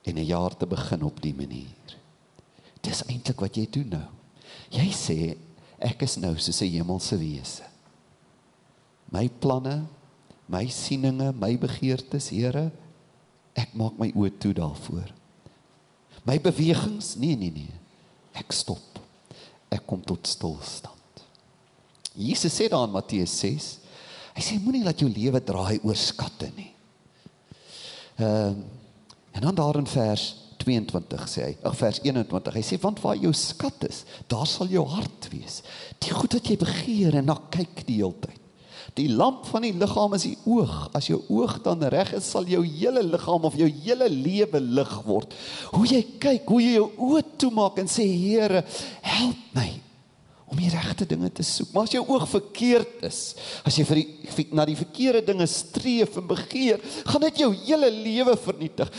[0.06, 1.98] en 'n jaar te begin op die manier.
[2.80, 4.08] Dis eintlik wat jy doen nou.
[4.70, 5.36] Jy sê
[5.78, 7.67] ek is nou soos 'n hemelse wese
[9.12, 9.82] my planne,
[10.48, 12.68] my sieninge, my begeertes, Here,
[13.58, 15.10] ek maak my oë toe daarvoor.
[16.28, 17.74] My bewegings, nee nee nee.
[18.36, 19.00] Ek stop.
[19.72, 20.94] Ek kom tot stilstand.
[22.18, 23.68] Jesus sê daar in Matteus 6,
[24.34, 26.72] hy sê moenie laat jou lewe draai oor skatte nie.
[28.18, 28.74] Ehm uh,
[29.38, 30.22] en dan daar in vers
[30.58, 34.66] 22 sê hy, ag vers 21, hy sê want waar jou skat is, daar sal
[34.72, 35.60] jou hart wees.
[36.02, 38.47] Die goed wat jy begeer en na kyk die hele tyd.
[38.96, 40.88] Die lamp van die liggaam is die oog.
[40.96, 44.94] As jou oog dan reg is, sal jou hele liggaam of jou hele lewe lig
[45.06, 45.34] word.
[45.74, 48.64] Hoe jy kyk, hoe jy jou oë toemaak en sê Here,
[49.04, 49.68] help my
[50.48, 51.70] om die regte dinge te soek.
[51.74, 53.20] Maar as jou oog verkeerd is,
[53.68, 57.90] as jy vir die na die verkeerde dinge streef en begeer, gaan dit jou hele
[57.92, 58.90] lewe vernietig.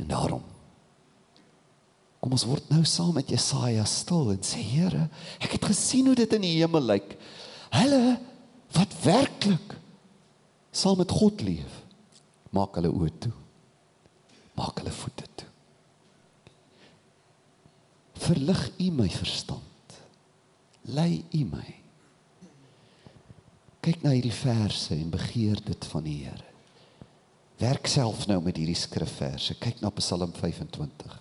[0.00, 0.44] En daarom
[2.20, 5.04] kom ons word nou saam met Jesaja stil en sê Here,
[5.38, 7.14] ek het gesien hoe dit in die hemel lyk.
[7.76, 8.16] Hulle
[8.76, 9.74] wat werklik
[10.70, 11.82] saam met God leef,
[12.52, 13.32] maak hulle oë toe.
[14.56, 15.48] Maak hulle voete toe.
[18.26, 19.96] Verlig U my verstand.
[20.96, 21.66] Lei U my.
[23.84, 26.52] Kyk na hierdie verse en begeer dit van die Here.
[27.60, 29.56] Werk self nou met hierdie skrifverse.
[29.60, 31.20] Kyk na Psalm 25.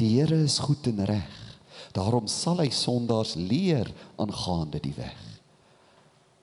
[0.00, 1.42] Die Here is goed en reg.
[1.96, 5.25] Daarom sal hy sondaars leer aangaande die weg.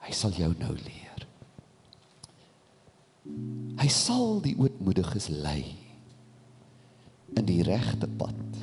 [0.04, 1.24] Hy sal jou nou leer.
[3.80, 5.64] Hy sal die ootmoediges lei
[7.34, 8.60] in die regte pad.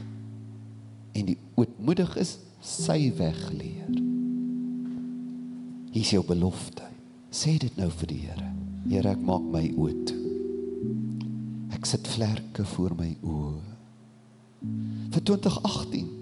[1.16, 3.88] En die ootmoediges sy weg leer.
[5.90, 6.87] Hier is jou belofte.
[7.35, 8.46] Sê dit nou vir die Here.
[8.90, 10.31] Here, ek maak my oë toe.
[11.76, 13.59] Ek sit vlerke voor my oë.
[15.14, 16.19] Vir 2018.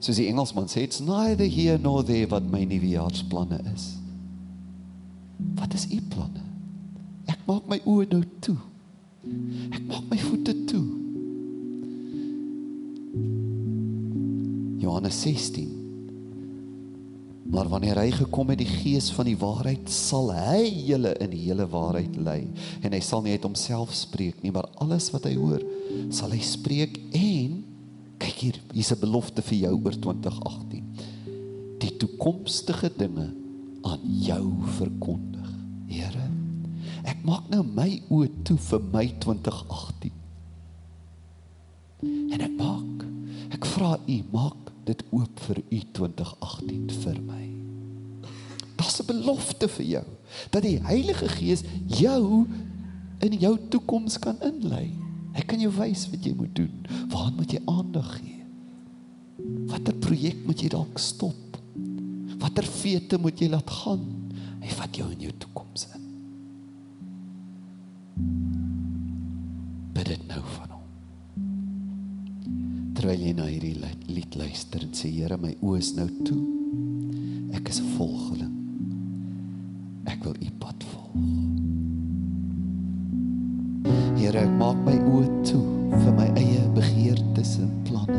[0.00, 3.94] Soos die Engelsman sê, it's neither here nor there wat my nuwejaarsplanne is.
[5.56, 6.44] Wat is u planne?
[7.30, 8.58] Ek maak my oë nou toe.
[9.72, 10.84] Ek maak my voete toe.
[14.86, 15.72] Johannes 16
[17.50, 21.44] Maar wanneer hy gekom het die gees van die waarheid sal hy julle in die
[21.44, 22.40] hele waarheid lei
[22.82, 25.62] en hy sal nie uit homself spreek nie maar alles wat hy hoor
[26.14, 27.45] sal hy spreek en
[28.36, 30.84] kyk hier hier's 'n belofte vir jou oor 2018
[31.80, 33.32] die toekomstige dinge
[33.82, 34.44] aan jou
[34.76, 35.48] verkondig
[35.88, 36.28] Here
[37.04, 40.12] ek maak nou my oë toe vir my 2018
[42.34, 43.06] en ek maak
[43.56, 47.44] ek vra u maak dit oop vir u 2018 vir my.
[48.76, 50.06] Daar's 'n belofte vir jou
[50.50, 52.46] dat die Heilige Gees jou
[53.18, 55.05] in jou toekoms kan inlei.
[55.36, 56.86] Hy kan jou wys wat jy moet doen.
[57.12, 58.44] Waar moet jy aandag gee?
[59.68, 61.58] Watter projek moet jy dalk stop?
[62.40, 64.06] Watter fete moet jy laat gaan?
[64.62, 66.06] Hy vat jou in jou toekoms in.
[69.96, 70.76] Bid dit nou van hom
[72.96, 73.76] terwyl jy na hierdie
[74.08, 76.40] lied luister en sê Here my oë is nou toe.
[77.54, 78.54] Ek is 'n volgeling.
[80.10, 80.50] Ek wil u
[84.36, 88.18] Here ek maak my oë toe vir my eie begeertes en planne.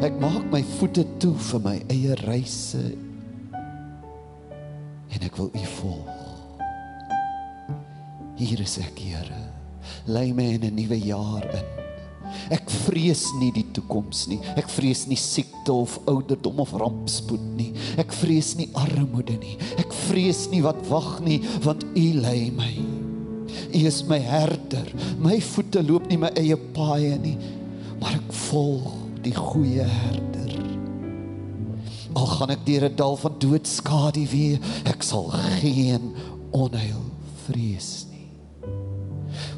[0.00, 2.80] Ek maak my voete toe vir my eie reise.
[5.12, 6.22] En ek wil u volg.
[8.40, 9.42] Hier is ek, Here.
[10.08, 11.68] Lei my in 'n nuwe jaar in.
[12.48, 14.40] Ek vrees nie die toekoms nie.
[14.56, 17.74] Ek vrees nie siekte of ouderdom of rampspoed nie.
[17.98, 19.58] Ek vrees nie armoede nie.
[19.76, 22.91] Ek vrees nie wat wag nie, want U lei my.
[23.72, 24.86] U is my herder.
[25.18, 27.36] My voete loop nie my eie paaie nie,
[28.00, 28.92] maar ek volg
[29.24, 30.52] die goeie herder.
[32.12, 35.30] Al gaan ek deur 'n dal van doodskade weer, ek sal
[35.60, 36.12] geen
[36.50, 37.04] onheil
[37.46, 38.28] vrees nie.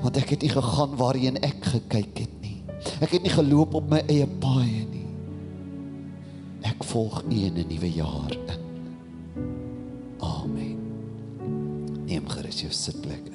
[0.03, 2.35] Want ek het nie gegaan waarheen ek gekyk het
[3.03, 5.07] Ek het nie geloop op my eie paaie nie.
[6.65, 8.63] Ek volg U in 'n nuwe jaar in.
[10.21, 10.79] Amen.
[12.07, 13.34] Neem gerus jou sitplek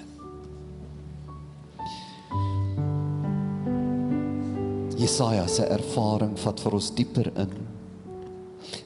[5.09, 7.53] Jesaja se ervaring vat vir ons dieper in.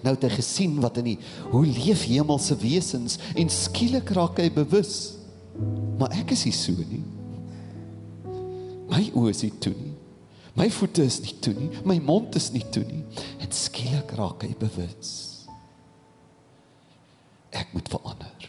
[0.05, 1.17] Nou het hy gesien wat in die
[1.51, 5.17] hoe leef hemelse wesens en skielik raak hy bewus.
[5.99, 7.03] Maar ek is nie so nie.
[8.88, 9.91] My oë is nie toe nie.
[10.55, 13.03] My voete is nie toe nie, my mond is nie toe nie.
[13.43, 15.12] En skielik raak hy bewus.
[17.51, 18.47] Ek moet verander.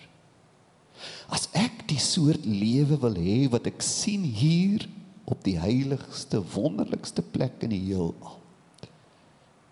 [1.32, 4.84] As ek die soort lewe wil hê wat ek sien hier
[5.24, 8.38] op die heiligste, wonderlikste plek in die heelal.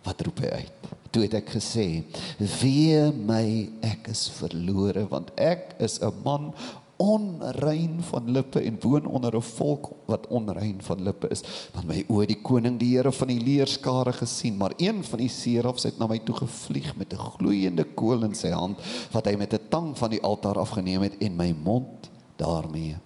[0.02, 0.92] Wat roep hy uit?
[1.12, 2.04] Toe het ek gesê:
[2.38, 6.54] "Wee my, ek is verlore want ek is 'n man
[7.02, 12.04] onrein van lippe en woon onder 'n volk wat onrein van lippe is want my
[12.08, 15.98] oë die koning die Here van die leerskare gesien maar een van die serafs het
[15.98, 18.78] na my toe gevlieg met 'n gloeiende kool in sy hand
[19.12, 22.96] wat hy met 'n tang van die altaar afgeneem het en my mond daarmee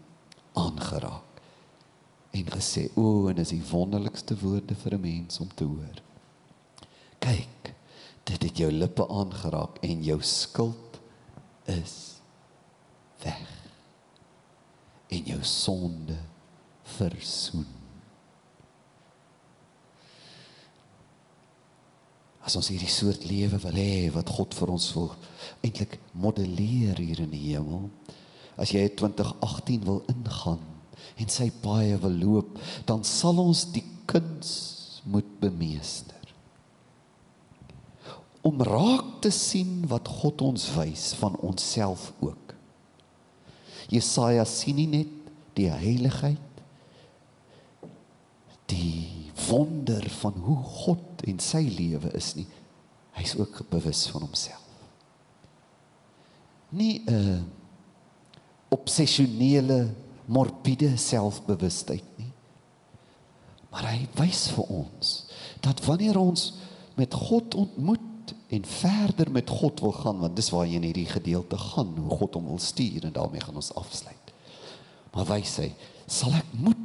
[0.53, 1.26] aangeraak
[2.37, 6.03] en gesê o en is die wonderlikste woorde vir 'n mens om te hoor
[7.19, 7.75] kyk
[8.27, 11.01] dit het jou lippe aangeraak en jou skuld
[11.65, 11.97] is
[13.23, 13.53] weg
[15.09, 16.19] en jou sonde
[16.97, 17.67] versoen.
[22.47, 25.11] As ons hierdie soort lewe wil hê wat God vir ons wil
[25.67, 27.89] eintlik modelleer hier in die hemel.
[28.59, 30.63] As jy 2018 wil ingaan
[31.17, 34.51] en sy paaie wil loop, dan sal ons die kuns
[35.07, 36.15] moet bemeester.
[38.47, 42.55] Om raak te sien wat God ons wys van onsself ook.
[43.91, 45.15] Jesaja sien nie net
[45.57, 46.43] die heiligheid
[48.71, 52.47] die wonder van hoe God en sy lewe is nie.
[53.17, 54.63] Hy's ook bewus van homself.
[56.75, 57.47] Nie 'n
[58.69, 59.95] obsessionele
[60.27, 62.33] morbiede selfbewustheid nie.
[63.71, 65.17] Maar hy wys vir ons
[65.65, 66.53] dat wanneer ons
[66.97, 71.09] met God ontmoet en verder met God wil gaan want dis waar jy in hierdie
[71.11, 74.33] gedeelte gaan hoe God hom wil stuur en daarmee gaan ons afsluit.
[75.15, 75.71] Maar wys hy,
[76.07, 76.83] sal ek moet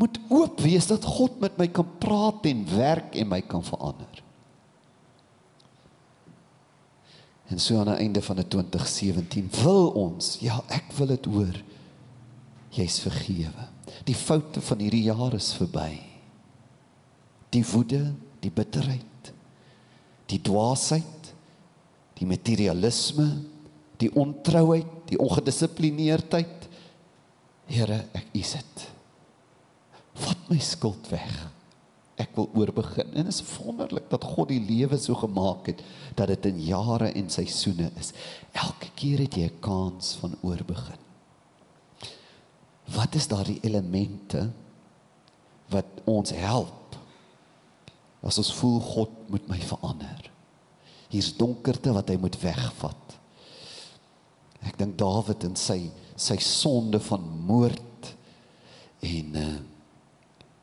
[0.00, 4.22] moet oop wees dat God met my kan praat en werk en my kan verander.
[7.52, 11.56] En so aan die einde van 'n 2017 wil ons, ja, ek wil dit hoor.
[12.74, 13.66] Jy's vergewe.
[14.06, 15.90] Die foute van hierdie jaar is verby.
[17.50, 19.32] Die woede, die bitterheid,
[20.30, 21.32] die dwaasheid,
[22.20, 23.26] die materialisme,
[24.00, 26.68] die ontrouheid, die ongedissiplineerdheid.
[27.70, 28.86] Here, ek is dit.
[30.20, 31.50] Vat my skuld weg
[32.20, 33.12] ek wil oorbegin.
[33.16, 35.82] En is wonderlik dat God die lewe so gemaak het
[36.18, 38.12] dat dit in jare en seisoene is.
[38.52, 41.08] Elke keer het jy 'n kans van oorbegin.
[42.94, 44.48] Wat is daardie elemente
[45.70, 46.96] wat ons help
[48.26, 50.26] as ons voel God moet my verander?
[51.10, 53.16] Hier's donkerte wat hy moet wegvat.
[54.66, 55.82] Ek dink Dawid en sy
[56.20, 58.10] sy sonde van moord
[59.08, 59.52] en uh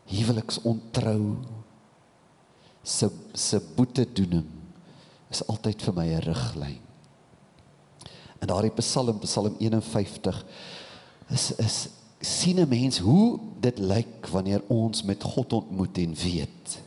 [0.08, 1.24] huweliksontrou
[2.88, 4.46] se se boetedoening
[5.34, 6.80] is altyd vir my 'n riglyn.
[8.40, 10.46] En daardie Psalm Psalm 51
[11.30, 11.90] is is
[12.20, 16.82] sien 'n mens hoe dit lyk wanneer ons met God ontmoet en weet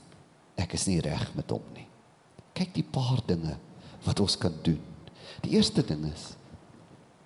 [0.57, 1.87] ek is nie reg met hom nie.
[2.53, 3.57] Kyk die paar dinge
[4.05, 4.81] wat ons kan doen.
[5.41, 6.35] Die eerste ding is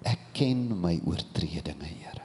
[0.05, 2.23] ek ken my oortredinge, Here.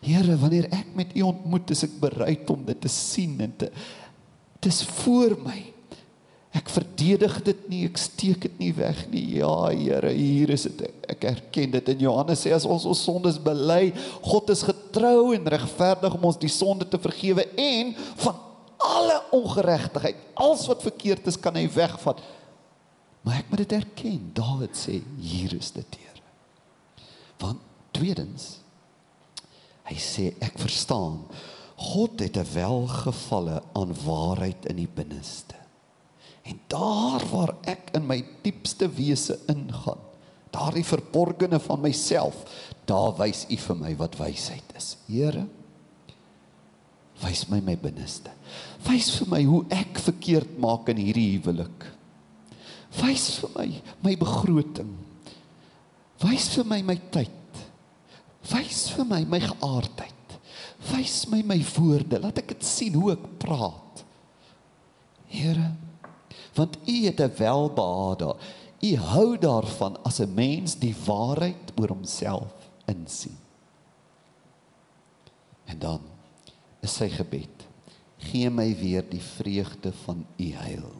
[0.00, 3.70] Here, wanneer ek met U ontmoet, is ek bereid om dit te sien en te
[4.60, 5.58] dis voor my.
[6.56, 9.24] Ek verdedig dit nie, ek steek dit nie weg nie.
[9.36, 10.84] Ja, Here, hier is dit.
[11.10, 11.90] Ek erken dit.
[11.92, 13.92] In Johannes sê as ons ons sondes bely,
[14.24, 17.92] God is getrou en regverdig om ons die sonde te vergewe en
[18.24, 18.44] van
[18.88, 22.22] alle ongeregtigheid, alles wat verkeerd is, kan hy wegvat.
[23.26, 24.22] Maar ek moet dit erken.
[24.36, 26.24] Dawid sê, hier is dit, Here.
[27.42, 27.60] Want
[27.94, 28.54] tweedens
[29.88, 31.22] Hy sê ek verstaan.
[31.78, 35.57] God het 'n welgevalle aan waarheid in die binneste.
[36.48, 40.00] En daar waar ek in my diepste wese ingaan,
[40.54, 42.40] daardie verborgene van myself,
[42.88, 44.94] daar wys U vir my wat wysheid is.
[45.10, 45.44] Here,
[47.22, 48.32] wys my my binneste.
[48.86, 51.88] Wys vir my hoe ek verkeerd maak in hierdie huwelik.
[53.02, 53.66] Wys vir my
[54.06, 54.94] my begroting.
[56.22, 57.34] Wys vir my my tyd.
[58.48, 60.38] Wys vir my my geaardheid.
[60.92, 62.22] Wys my my woorde.
[62.22, 64.04] Laat ek dit sien hoe ek praat.
[65.28, 65.74] Here,
[66.58, 68.36] want U het 'n welbehae.
[68.80, 72.52] U hou daarvan as 'n mens die waarheid oor homself
[72.86, 73.38] insien.
[75.64, 76.00] En dan
[76.80, 77.66] is sy gebed:
[78.18, 80.92] Gee my weer die vreugde van U heil.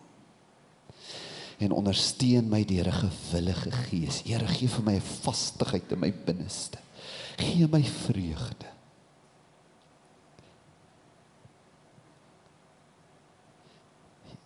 [1.59, 4.23] En ondersteun my deur 'n gewillige gees.
[4.23, 6.79] Here, gee vir my 'n vastigheid in my binneste
[7.39, 8.67] gee my vreugde.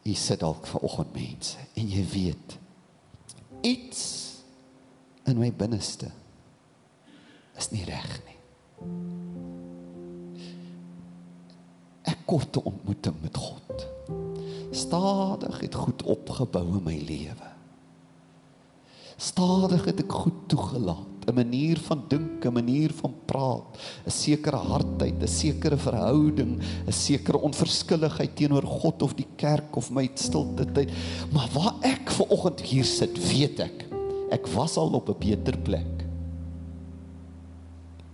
[0.03, 2.59] Jy sit dalk vanoggend mense en jy weet
[3.63, 4.03] iets
[5.31, 6.11] in my binneste
[7.59, 8.39] is nie reg nie.
[12.11, 13.87] Ek kort 'n ontmoeting met God.
[14.71, 17.52] Stadig het goed opgebou in my lewe.
[19.23, 21.13] Stadig het ek goed toegelaat.
[21.23, 26.93] 'n manier van dink, 'n manier van praat, 'n sekere hardheid, 'n sekere verhouding, 'n
[26.93, 30.91] sekere onverskilligheid teenoor God of die kerk of my stilte tyd.
[31.33, 33.87] Maar waar ek ver oggend hier sit, weet ek,
[34.31, 36.07] ek was al op 'n beter plek.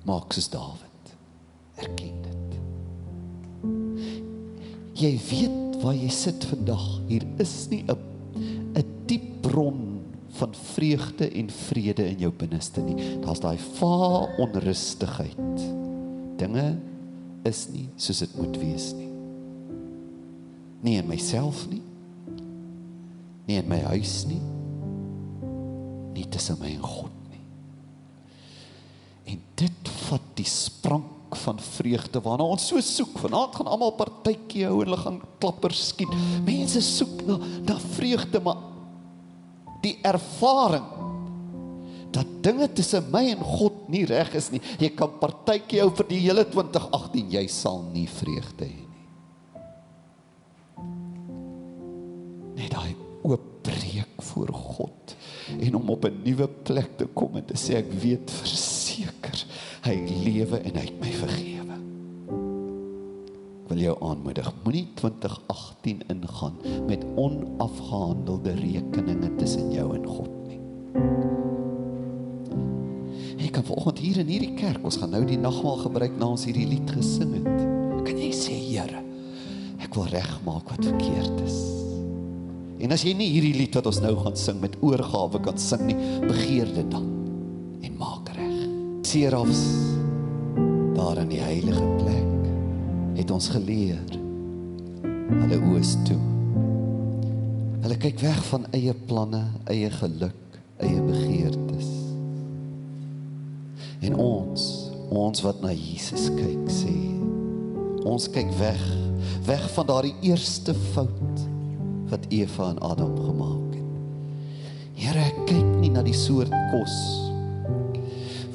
[0.05, 1.17] Maak soos Dawid.
[1.77, 2.61] Erken dit.
[4.93, 7.01] Jy weet waar jy sit vandag.
[7.09, 7.97] Hier is nie 'n
[8.75, 9.98] 'n diep bron
[10.39, 13.19] van vreugde en vrede in jou binneste nie.
[13.23, 15.67] Daar's daai va onrustigheid.
[16.39, 16.69] Dinge
[17.49, 19.11] is nie soos dit moet wees nie.
[20.87, 21.83] Nie in myself nie.
[23.49, 24.43] Nie in my huis nie.
[26.15, 27.45] Nie tussen my en God nie.
[29.35, 33.19] En dit vat die sprank van vreugde waarna ons so soek.
[33.21, 36.15] Vanaand gaan almal partytjie hou en hulle gaan klappers skiet.
[36.47, 38.78] Mense soek na na vreugde, maar
[39.89, 40.87] die ervaring
[42.15, 44.63] dat dinge tussen my en God nie reg is nie.
[44.81, 48.87] Jy kan partytjie hou vir die hele 2018, jy sal nie vreugde hê nie.
[52.59, 52.95] Net daai
[53.29, 55.17] oop breek voor God
[55.59, 59.45] en om op 'n nuwe plek te kom en te sê ek weet verseker
[59.85, 61.77] hy lewe en hy het my vergewe
[63.69, 64.49] wil jou aanmoedig.
[64.65, 66.57] Moenie 2018 ingaan
[66.87, 70.61] met onafgehandelde rekeninge tussen jou en God nie.
[73.49, 76.45] Ek kan vanoggend hier in hierdie kerk, ons gaan nou die nagmaal gebruik na ons
[76.49, 77.67] hierdie lied gesing het.
[78.05, 79.03] Kan jy sê, Here,
[79.85, 81.59] ek wil regmaak wat verkeerd is.
[82.79, 85.89] En as jy nie hierdie lied wat ons nou gaan sing met oorgawe kan sing
[85.89, 85.99] nie,
[86.29, 87.09] begeer dit dan
[87.83, 88.57] en maak reg.
[89.09, 89.65] Serafs
[90.99, 92.28] daar in die heilige plek
[93.19, 94.17] het ons geleer.
[95.29, 96.21] Hulle oë toe.
[97.83, 101.89] Hulle kyk weg van eie planne, eie geluk, eie begeertes.
[104.07, 104.65] En ons,
[105.11, 106.95] ons wat na Jesus kyk, sê
[108.09, 108.83] ons kyk weg,
[109.45, 111.43] weg van daardie eerste fout
[112.09, 113.91] wat Eva en Adam gemaak het.
[114.99, 116.95] Here, ek kyk nie na die soort kos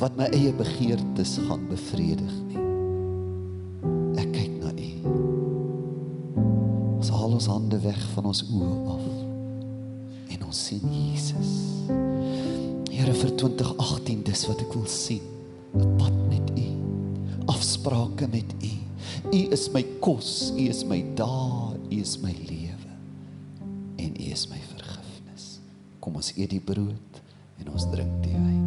[0.02, 2.43] wat my eie begeertes gaan bevredig
[7.44, 9.08] Ons hande weg van ons oë af
[10.32, 11.50] en ons sien Jesus.
[12.88, 15.26] Here vir 2018 dis wat ek wil sien.
[15.76, 16.70] 'n Pad met U.
[17.52, 18.72] Afsprake met U.
[19.36, 22.96] U is my kos, U is my dae, U is my lewe.
[24.00, 25.60] En U is my vergifnis.
[26.00, 27.24] Kom ons eet die brood
[27.60, 28.63] en ons drink die wyn.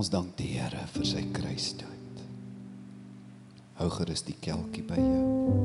[0.00, 2.20] Ons dank die Here vir sy kruisdood.
[3.76, 5.56] Hou gerus die kelkie by jou.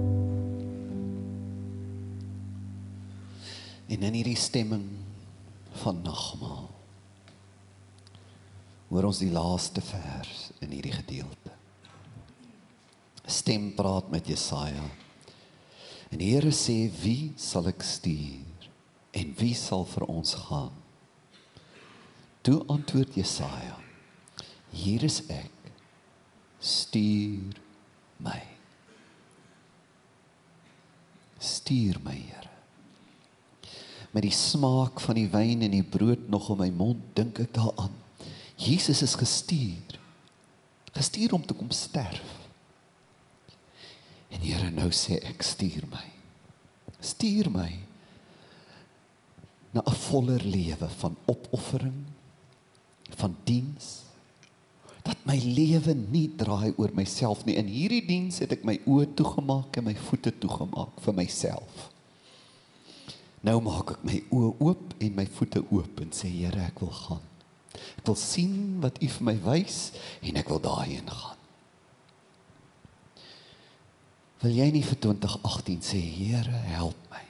[3.95, 4.89] En in hierdie stemming
[5.79, 6.65] van nagmaal
[8.89, 11.53] hoor ons die laaste vers in hierdie gedeelte.
[13.23, 14.83] 'n Stem praat met Jesaja.
[16.11, 18.67] En die Here sê: "Wie sal ek stuur
[19.13, 20.75] en wie sal vir ons gaan?"
[22.43, 23.84] Toe antwoord Jesaja:
[24.75, 25.51] Hier is ek.
[26.59, 27.55] Stuur
[28.23, 28.41] my.
[31.39, 32.51] Stuur my, Here.
[34.15, 37.51] Met die smaak van die wyn en die brood nog in my mond, dink ek
[37.57, 37.95] daaraan.
[38.55, 39.97] Jesus is gestuur.
[40.95, 42.37] Gestuur om te kom sterf.
[44.31, 46.05] En Here nou sê ek stuur my.
[47.03, 47.71] Stuur my
[49.75, 52.07] na 'n voller lewe van opoffering,
[53.19, 54.04] van diens
[55.05, 57.57] dat my lewe nie draai oor myself nie.
[57.59, 61.91] In hierdie diens het ek my oë toegemaak en my voete toegemaak vir myself.
[63.45, 66.93] Nou maak ek my oë oop en my voete oop en sê Here, ek wil
[66.97, 67.21] gaan.
[67.99, 69.79] Ek wil sien wat U vir my wys
[70.25, 71.41] en ek wil daarheen gaan.
[74.41, 77.21] Wil jy nie vir 2018 sê Here, help my.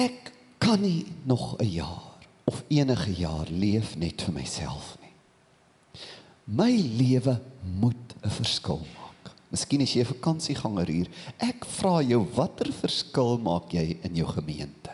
[0.00, 2.07] Ek kan nie nog 'n jaar
[2.68, 5.12] enige jaar leef net vir myself nie.
[6.44, 7.40] My lewe
[7.80, 9.32] moet 'n verskil maak.
[9.50, 11.08] Miskien as jy 'n vakansieganger hier,
[11.38, 14.90] ek vra jou watter verskil maak jy in jou gemeente?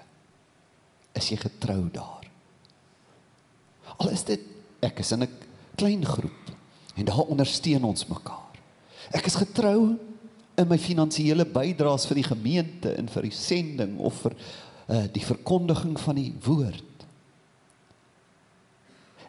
[1.15, 2.25] Is jy getrou daar?
[3.99, 4.41] Al is dit
[4.83, 5.29] ek is in 'n
[5.77, 6.51] klein groep
[6.97, 8.53] en daar ondersteun ons mekaar.
[9.13, 9.99] Ek is getrou
[10.57, 14.35] in my finansiële bydraes vir die gemeente en vir die sending of vir
[14.89, 16.94] uh, die verkondiging van die woord.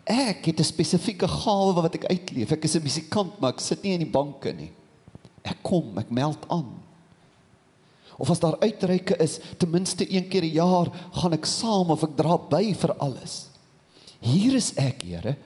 [0.05, 2.51] Ek het 'n spesifieke gawe wat ek uitleef.
[2.51, 4.71] Ek is 'n musikant, maar ek sit nie in die banke nie.
[5.43, 6.81] Ek kom, ek meld aan.
[8.17, 12.03] Of as daar uitreike is, ten minste een keer 'n jaar gaan ek saam of
[12.03, 13.49] ek dra by vir alles.
[14.19, 15.37] Hier is ek, Here.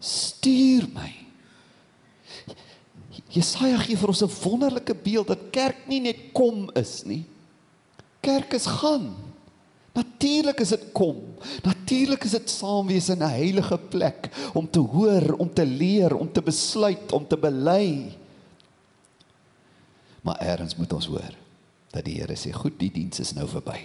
[0.00, 1.12] Stuur my.
[3.30, 7.24] Jesaja gee vir ons 'n wonderlike beeld dat kerk nie net kom is nie.
[8.20, 9.29] Kerk is gaan.
[10.00, 11.18] Natuurlik is dit kom.
[11.64, 16.16] Natuurlik is dit saam wees in 'n heilige plek om te hoor, om te leer,
[16.16, 18.16] om te besluit, om te bely.
[20.22, 21.34] Maar eers moet ons hoor
[21.90, 23.80] dat die Here sê, "Goed, die diens is nou verby."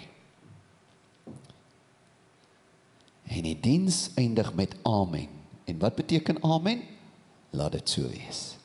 [3.26, 5.28] En die diens eindig met amen.
[5.66, 6.84] En wat beteken amen?
[7.50, 8.56] Laat dit so wees.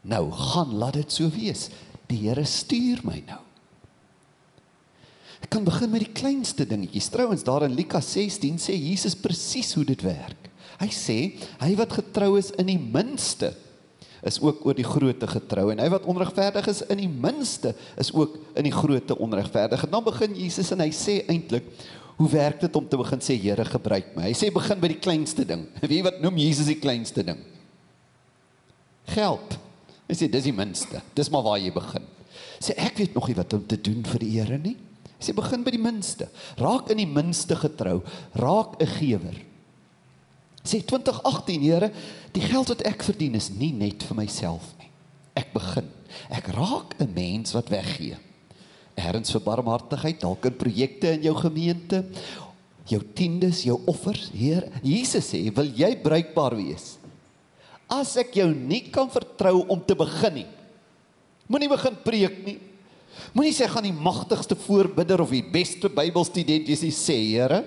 [0.00, 1.68] Nou gaan laat dit so wees.
[2.06, 3.40] Die Here stuur my nou.
[5.40, 7.08] Ek kan begin met die kleinste dingetjies.
[7.12, 10.50] Trouwens daar in Lukas 16 sê Jesus presies hoe dit werk.
[10.80, 11.18] Hy sê
[11.60, 13.52] hy wat getrou is in die minste
[14.26, 18.10] is ook oor die grootte getrou en hy wat onregverdig is in die minste is
[18.12, 19.86] ook in die grootte onregverdig.
[19.86, 21.68] En dan begin Jesus en hy sê eintlik
[22.20, 24.26] hoe werk dit om te begin sê Here gebruik my.
[24.28, 25.64] Hy sê begin by die kleinste ding.
[25.92, 27.40] Wie wat noem Jesus die kleinste ding?
[29.08, 29.56] Geld.
[30.04, 31.00] Hy sê dis die minste.
[31.16, 32.04] Dis maar waar jy begin.
[32.60, 34.76] Sê ek weet nog nie wat om te doen vir die Here nie.
[35.20, 36.30] Sê begin by die minste.
[36.56, 38.00] Raak in die minste getrou.
[38.34, 39.36] Raak 'n gewer.
[40.64, 41.92] Sê 2018 Here,
[42.32, 44.90] die geld wat ek verdien is nie net vir myself nie.
[45.36, 45.88] Ek begin.
[46.28, 48.16] Ek raak 'n mens wat weggee.
[48.96, 52.04] Erns vir barmhartigheid, dalk in projekte in jou gemeente,
[52.86, 54.30] jou tiendes, jou offers.
[54.34, 56.98] Heer, Jesus sê, "Wil jy bruikbaar wees?"
[57.88, 60.46] As ek jou nie kan vertrou om te begin nie.
[61.48, 62.58] Moenie begin preek nie.
[63.34, 67.62] Moenie sê gaan die magtigste voorbidder of die beste Bybelstudent jy sê, Here,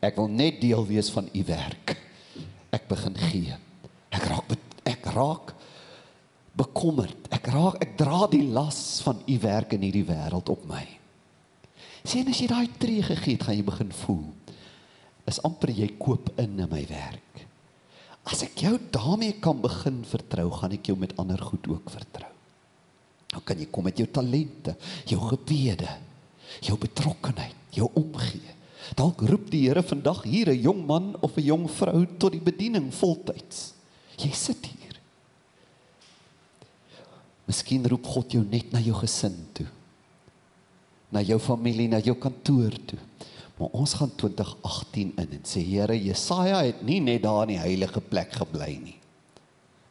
[0.00, 1.96] ek wil net deel wees van u werk.
[2.74, 3.56] Ek begin gee.
[4.10, 4.56] Ek raak
[4.90, 5.52] ek raak
[6.58, 7.28] bekommerd.
[7.32, 10.82] Ek raak ek dra die las van u werk in hierdie wêreld op my.
[12.04, 14.26] Sien as jy daai tree gegee het, gaan jy begin voel.
[15.28, 17.44] Is amper jy koop in in my werk.
[18.30, 22.29] As ek jou daarmee kan begin vertrou, gaan ek jou met ander goed ook vertrou.
[23.30, 24.74] Dan kan jy kom met jou talente,
[25.06, 25.88] jou gebede,
[26.66, 28.56] jou betrokkenheid, jou omgee.
[28.98, 32.40] Dalk roep die Here vandag hier 'n jong man of 'n jong vrou tot die
[32.40, 33.72] bediening voltyds.
[34.16, 35.00] Jy sit hier.
[37.46, 39.66] Miskien roep God jou net na jou gesin toe.
[41.10, 42.98] Na jou familie, na jou kantoor toe.
[43.58, 47.58] Maar ons gaan 2018 in en sê Here, Jesaja het nie net daar in die
[47.58, 48.96] heilige plek gebly nie.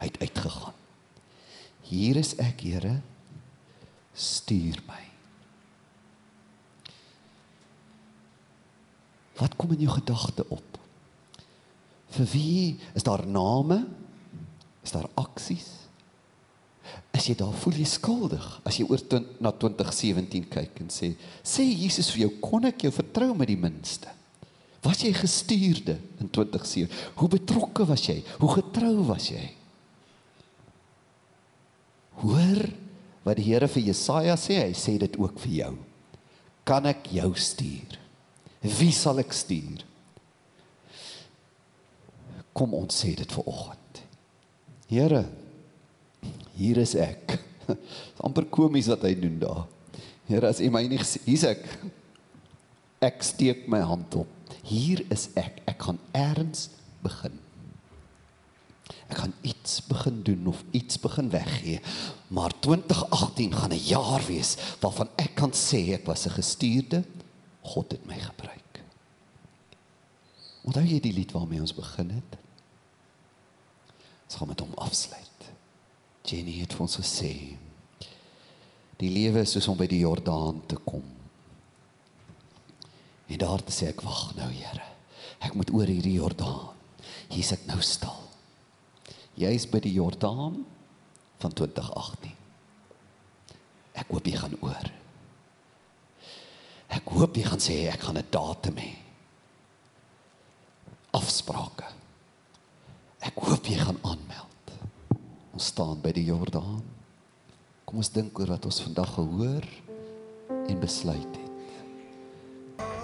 [0.00, 0.74] Hy het uitgegaan.
[1.82, 3.00] Hier is ek, Here.
[4.20, 5.04] Stuur my.
[9.40, 10.76] Wat kom in jou gedagte op?
[12.10, 12.64] Vir wie
[12.98, 13.86] is daar name?
[14.84, 15.68] Is daar aksies?
[17.14, 19.02] As jy daar voel jy skuldig as jy oor
[19.42, 21.12] na 2017 kyk en sê
[21.46, 24.10] sê Jesus vir jou kon ek jou vertrou met die minste.
[24.84, 26.88] Was jy gestuurde in 2017?
[27.20, 28.20] Hoe betrokke was jy?
[28.40, 29.42] Hoe getrou was jy?
[32.22, 32.64] Hoor
[33.26, 35.74] wat die Here vir Jesaja sê, hy sê dit ook vir jou.
[36.68, 37.98] Kan ek jou stuur?
[38.60, 39.84] Wie sal ek stuur?
[42.56, 44.02] Kom ons sê dit vir oggend.
[44.90, 45.24] Here,
[46.58, 47.38] hier is ek.
[47.70, 49.64] Dis amper komies wat hy doen daar.
[50.28, 51.64] Here, as U my nie hier's ek.
[53.02, 54.28] Ek steek my hand op.
[54.66, 55.62] Hier is ek.
[55.70, 56.68] Ek gaan eers
[57.02, 57.38] begin.
[59.10, 61.80] Ek gaan iets begin doen of iets begin weggee.
[62.28, 67.04] Maar 2018 gaan 'n jaar wees waarvan ek kan sê ek was 'n gestuurde.
[67.62, 68.82] God het my gebruik.
[70.62, 72.38] Onthou jy die lied waarmee ons begin het?
[74.24, 75.50] Ons gaan met hom afsluit.
[76.22, 77.56] Jenny het vir ons gesê
[79.00, 81.02] die lewe is soos om by die Jordaan te kom.
[83.26, 84.84] En daar te sê ek wag nou, Here.
[85.40, 86.76] Ek moet oor hierdie Jordaan.
[87.28, 88.29] Hier's ek nou stil.
[89.38, 90.64] Jy's by die Jordaan
[91.40, 92.34] van 2018.
[94.00, 94.90] Ek hoop jy gaan oor.
[96.90, 98.92] Ek hoop jy gaan sê ek gaan 'n datum hê.
[101.12, 101.86] Afsprake.
[103.20, 104.64] Ek hoop jy gaan aanmeld.
[105.52, 106.82] Ons staan by die Jordaan.
[107.84, 109.64] Kom ons dink oor wat ons vandag gehoor
[110.68, 111.50] en besluit het.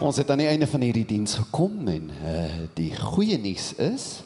[0.00, 4.22] Ons het aan die einde van hierdie diens gekom en uh, die goeie nuus is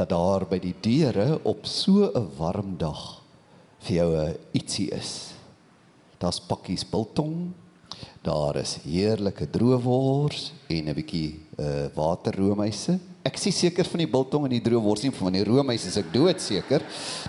[0.00, 3.20] dat daar by die deure op so 'n warm dag
[3.84, 5.32] vir jou 'n ietsie is.
[6.18, 7.52] Daar's pakkies biltong,
[8.22, 12.98] daar is heerlike droewors en 'n bietjie uh waterroomhuise.
[13.22, 16.12] Ek sien seker van die biltong en die droewors nie van die roomhuise is ek
[16.12, 16.80] doodseker.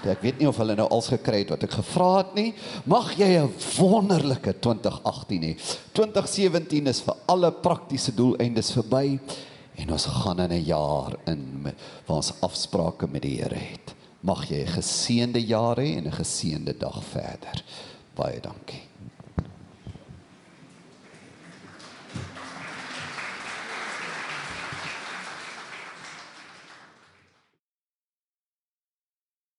[0.03, 2.53] Ek weet nie of hulle nou als gekry het wat ek gevra het nie.
[2.85, 5.57] Mag jy 'n wonderlike 2018 hê.
[5.93, 9.19] 2017 is vir alle praktiese doeleindes verby
[9.81, 11.73] en ons gaan in 'n jaar in
[12.05, 13.95] waar ons afsprake met die Here het.
[14.21, 17.63] Mag jy 'n geseënde jaar hê en 'n geseënde dag verder.
[18.15, 18.90] Baie dankie.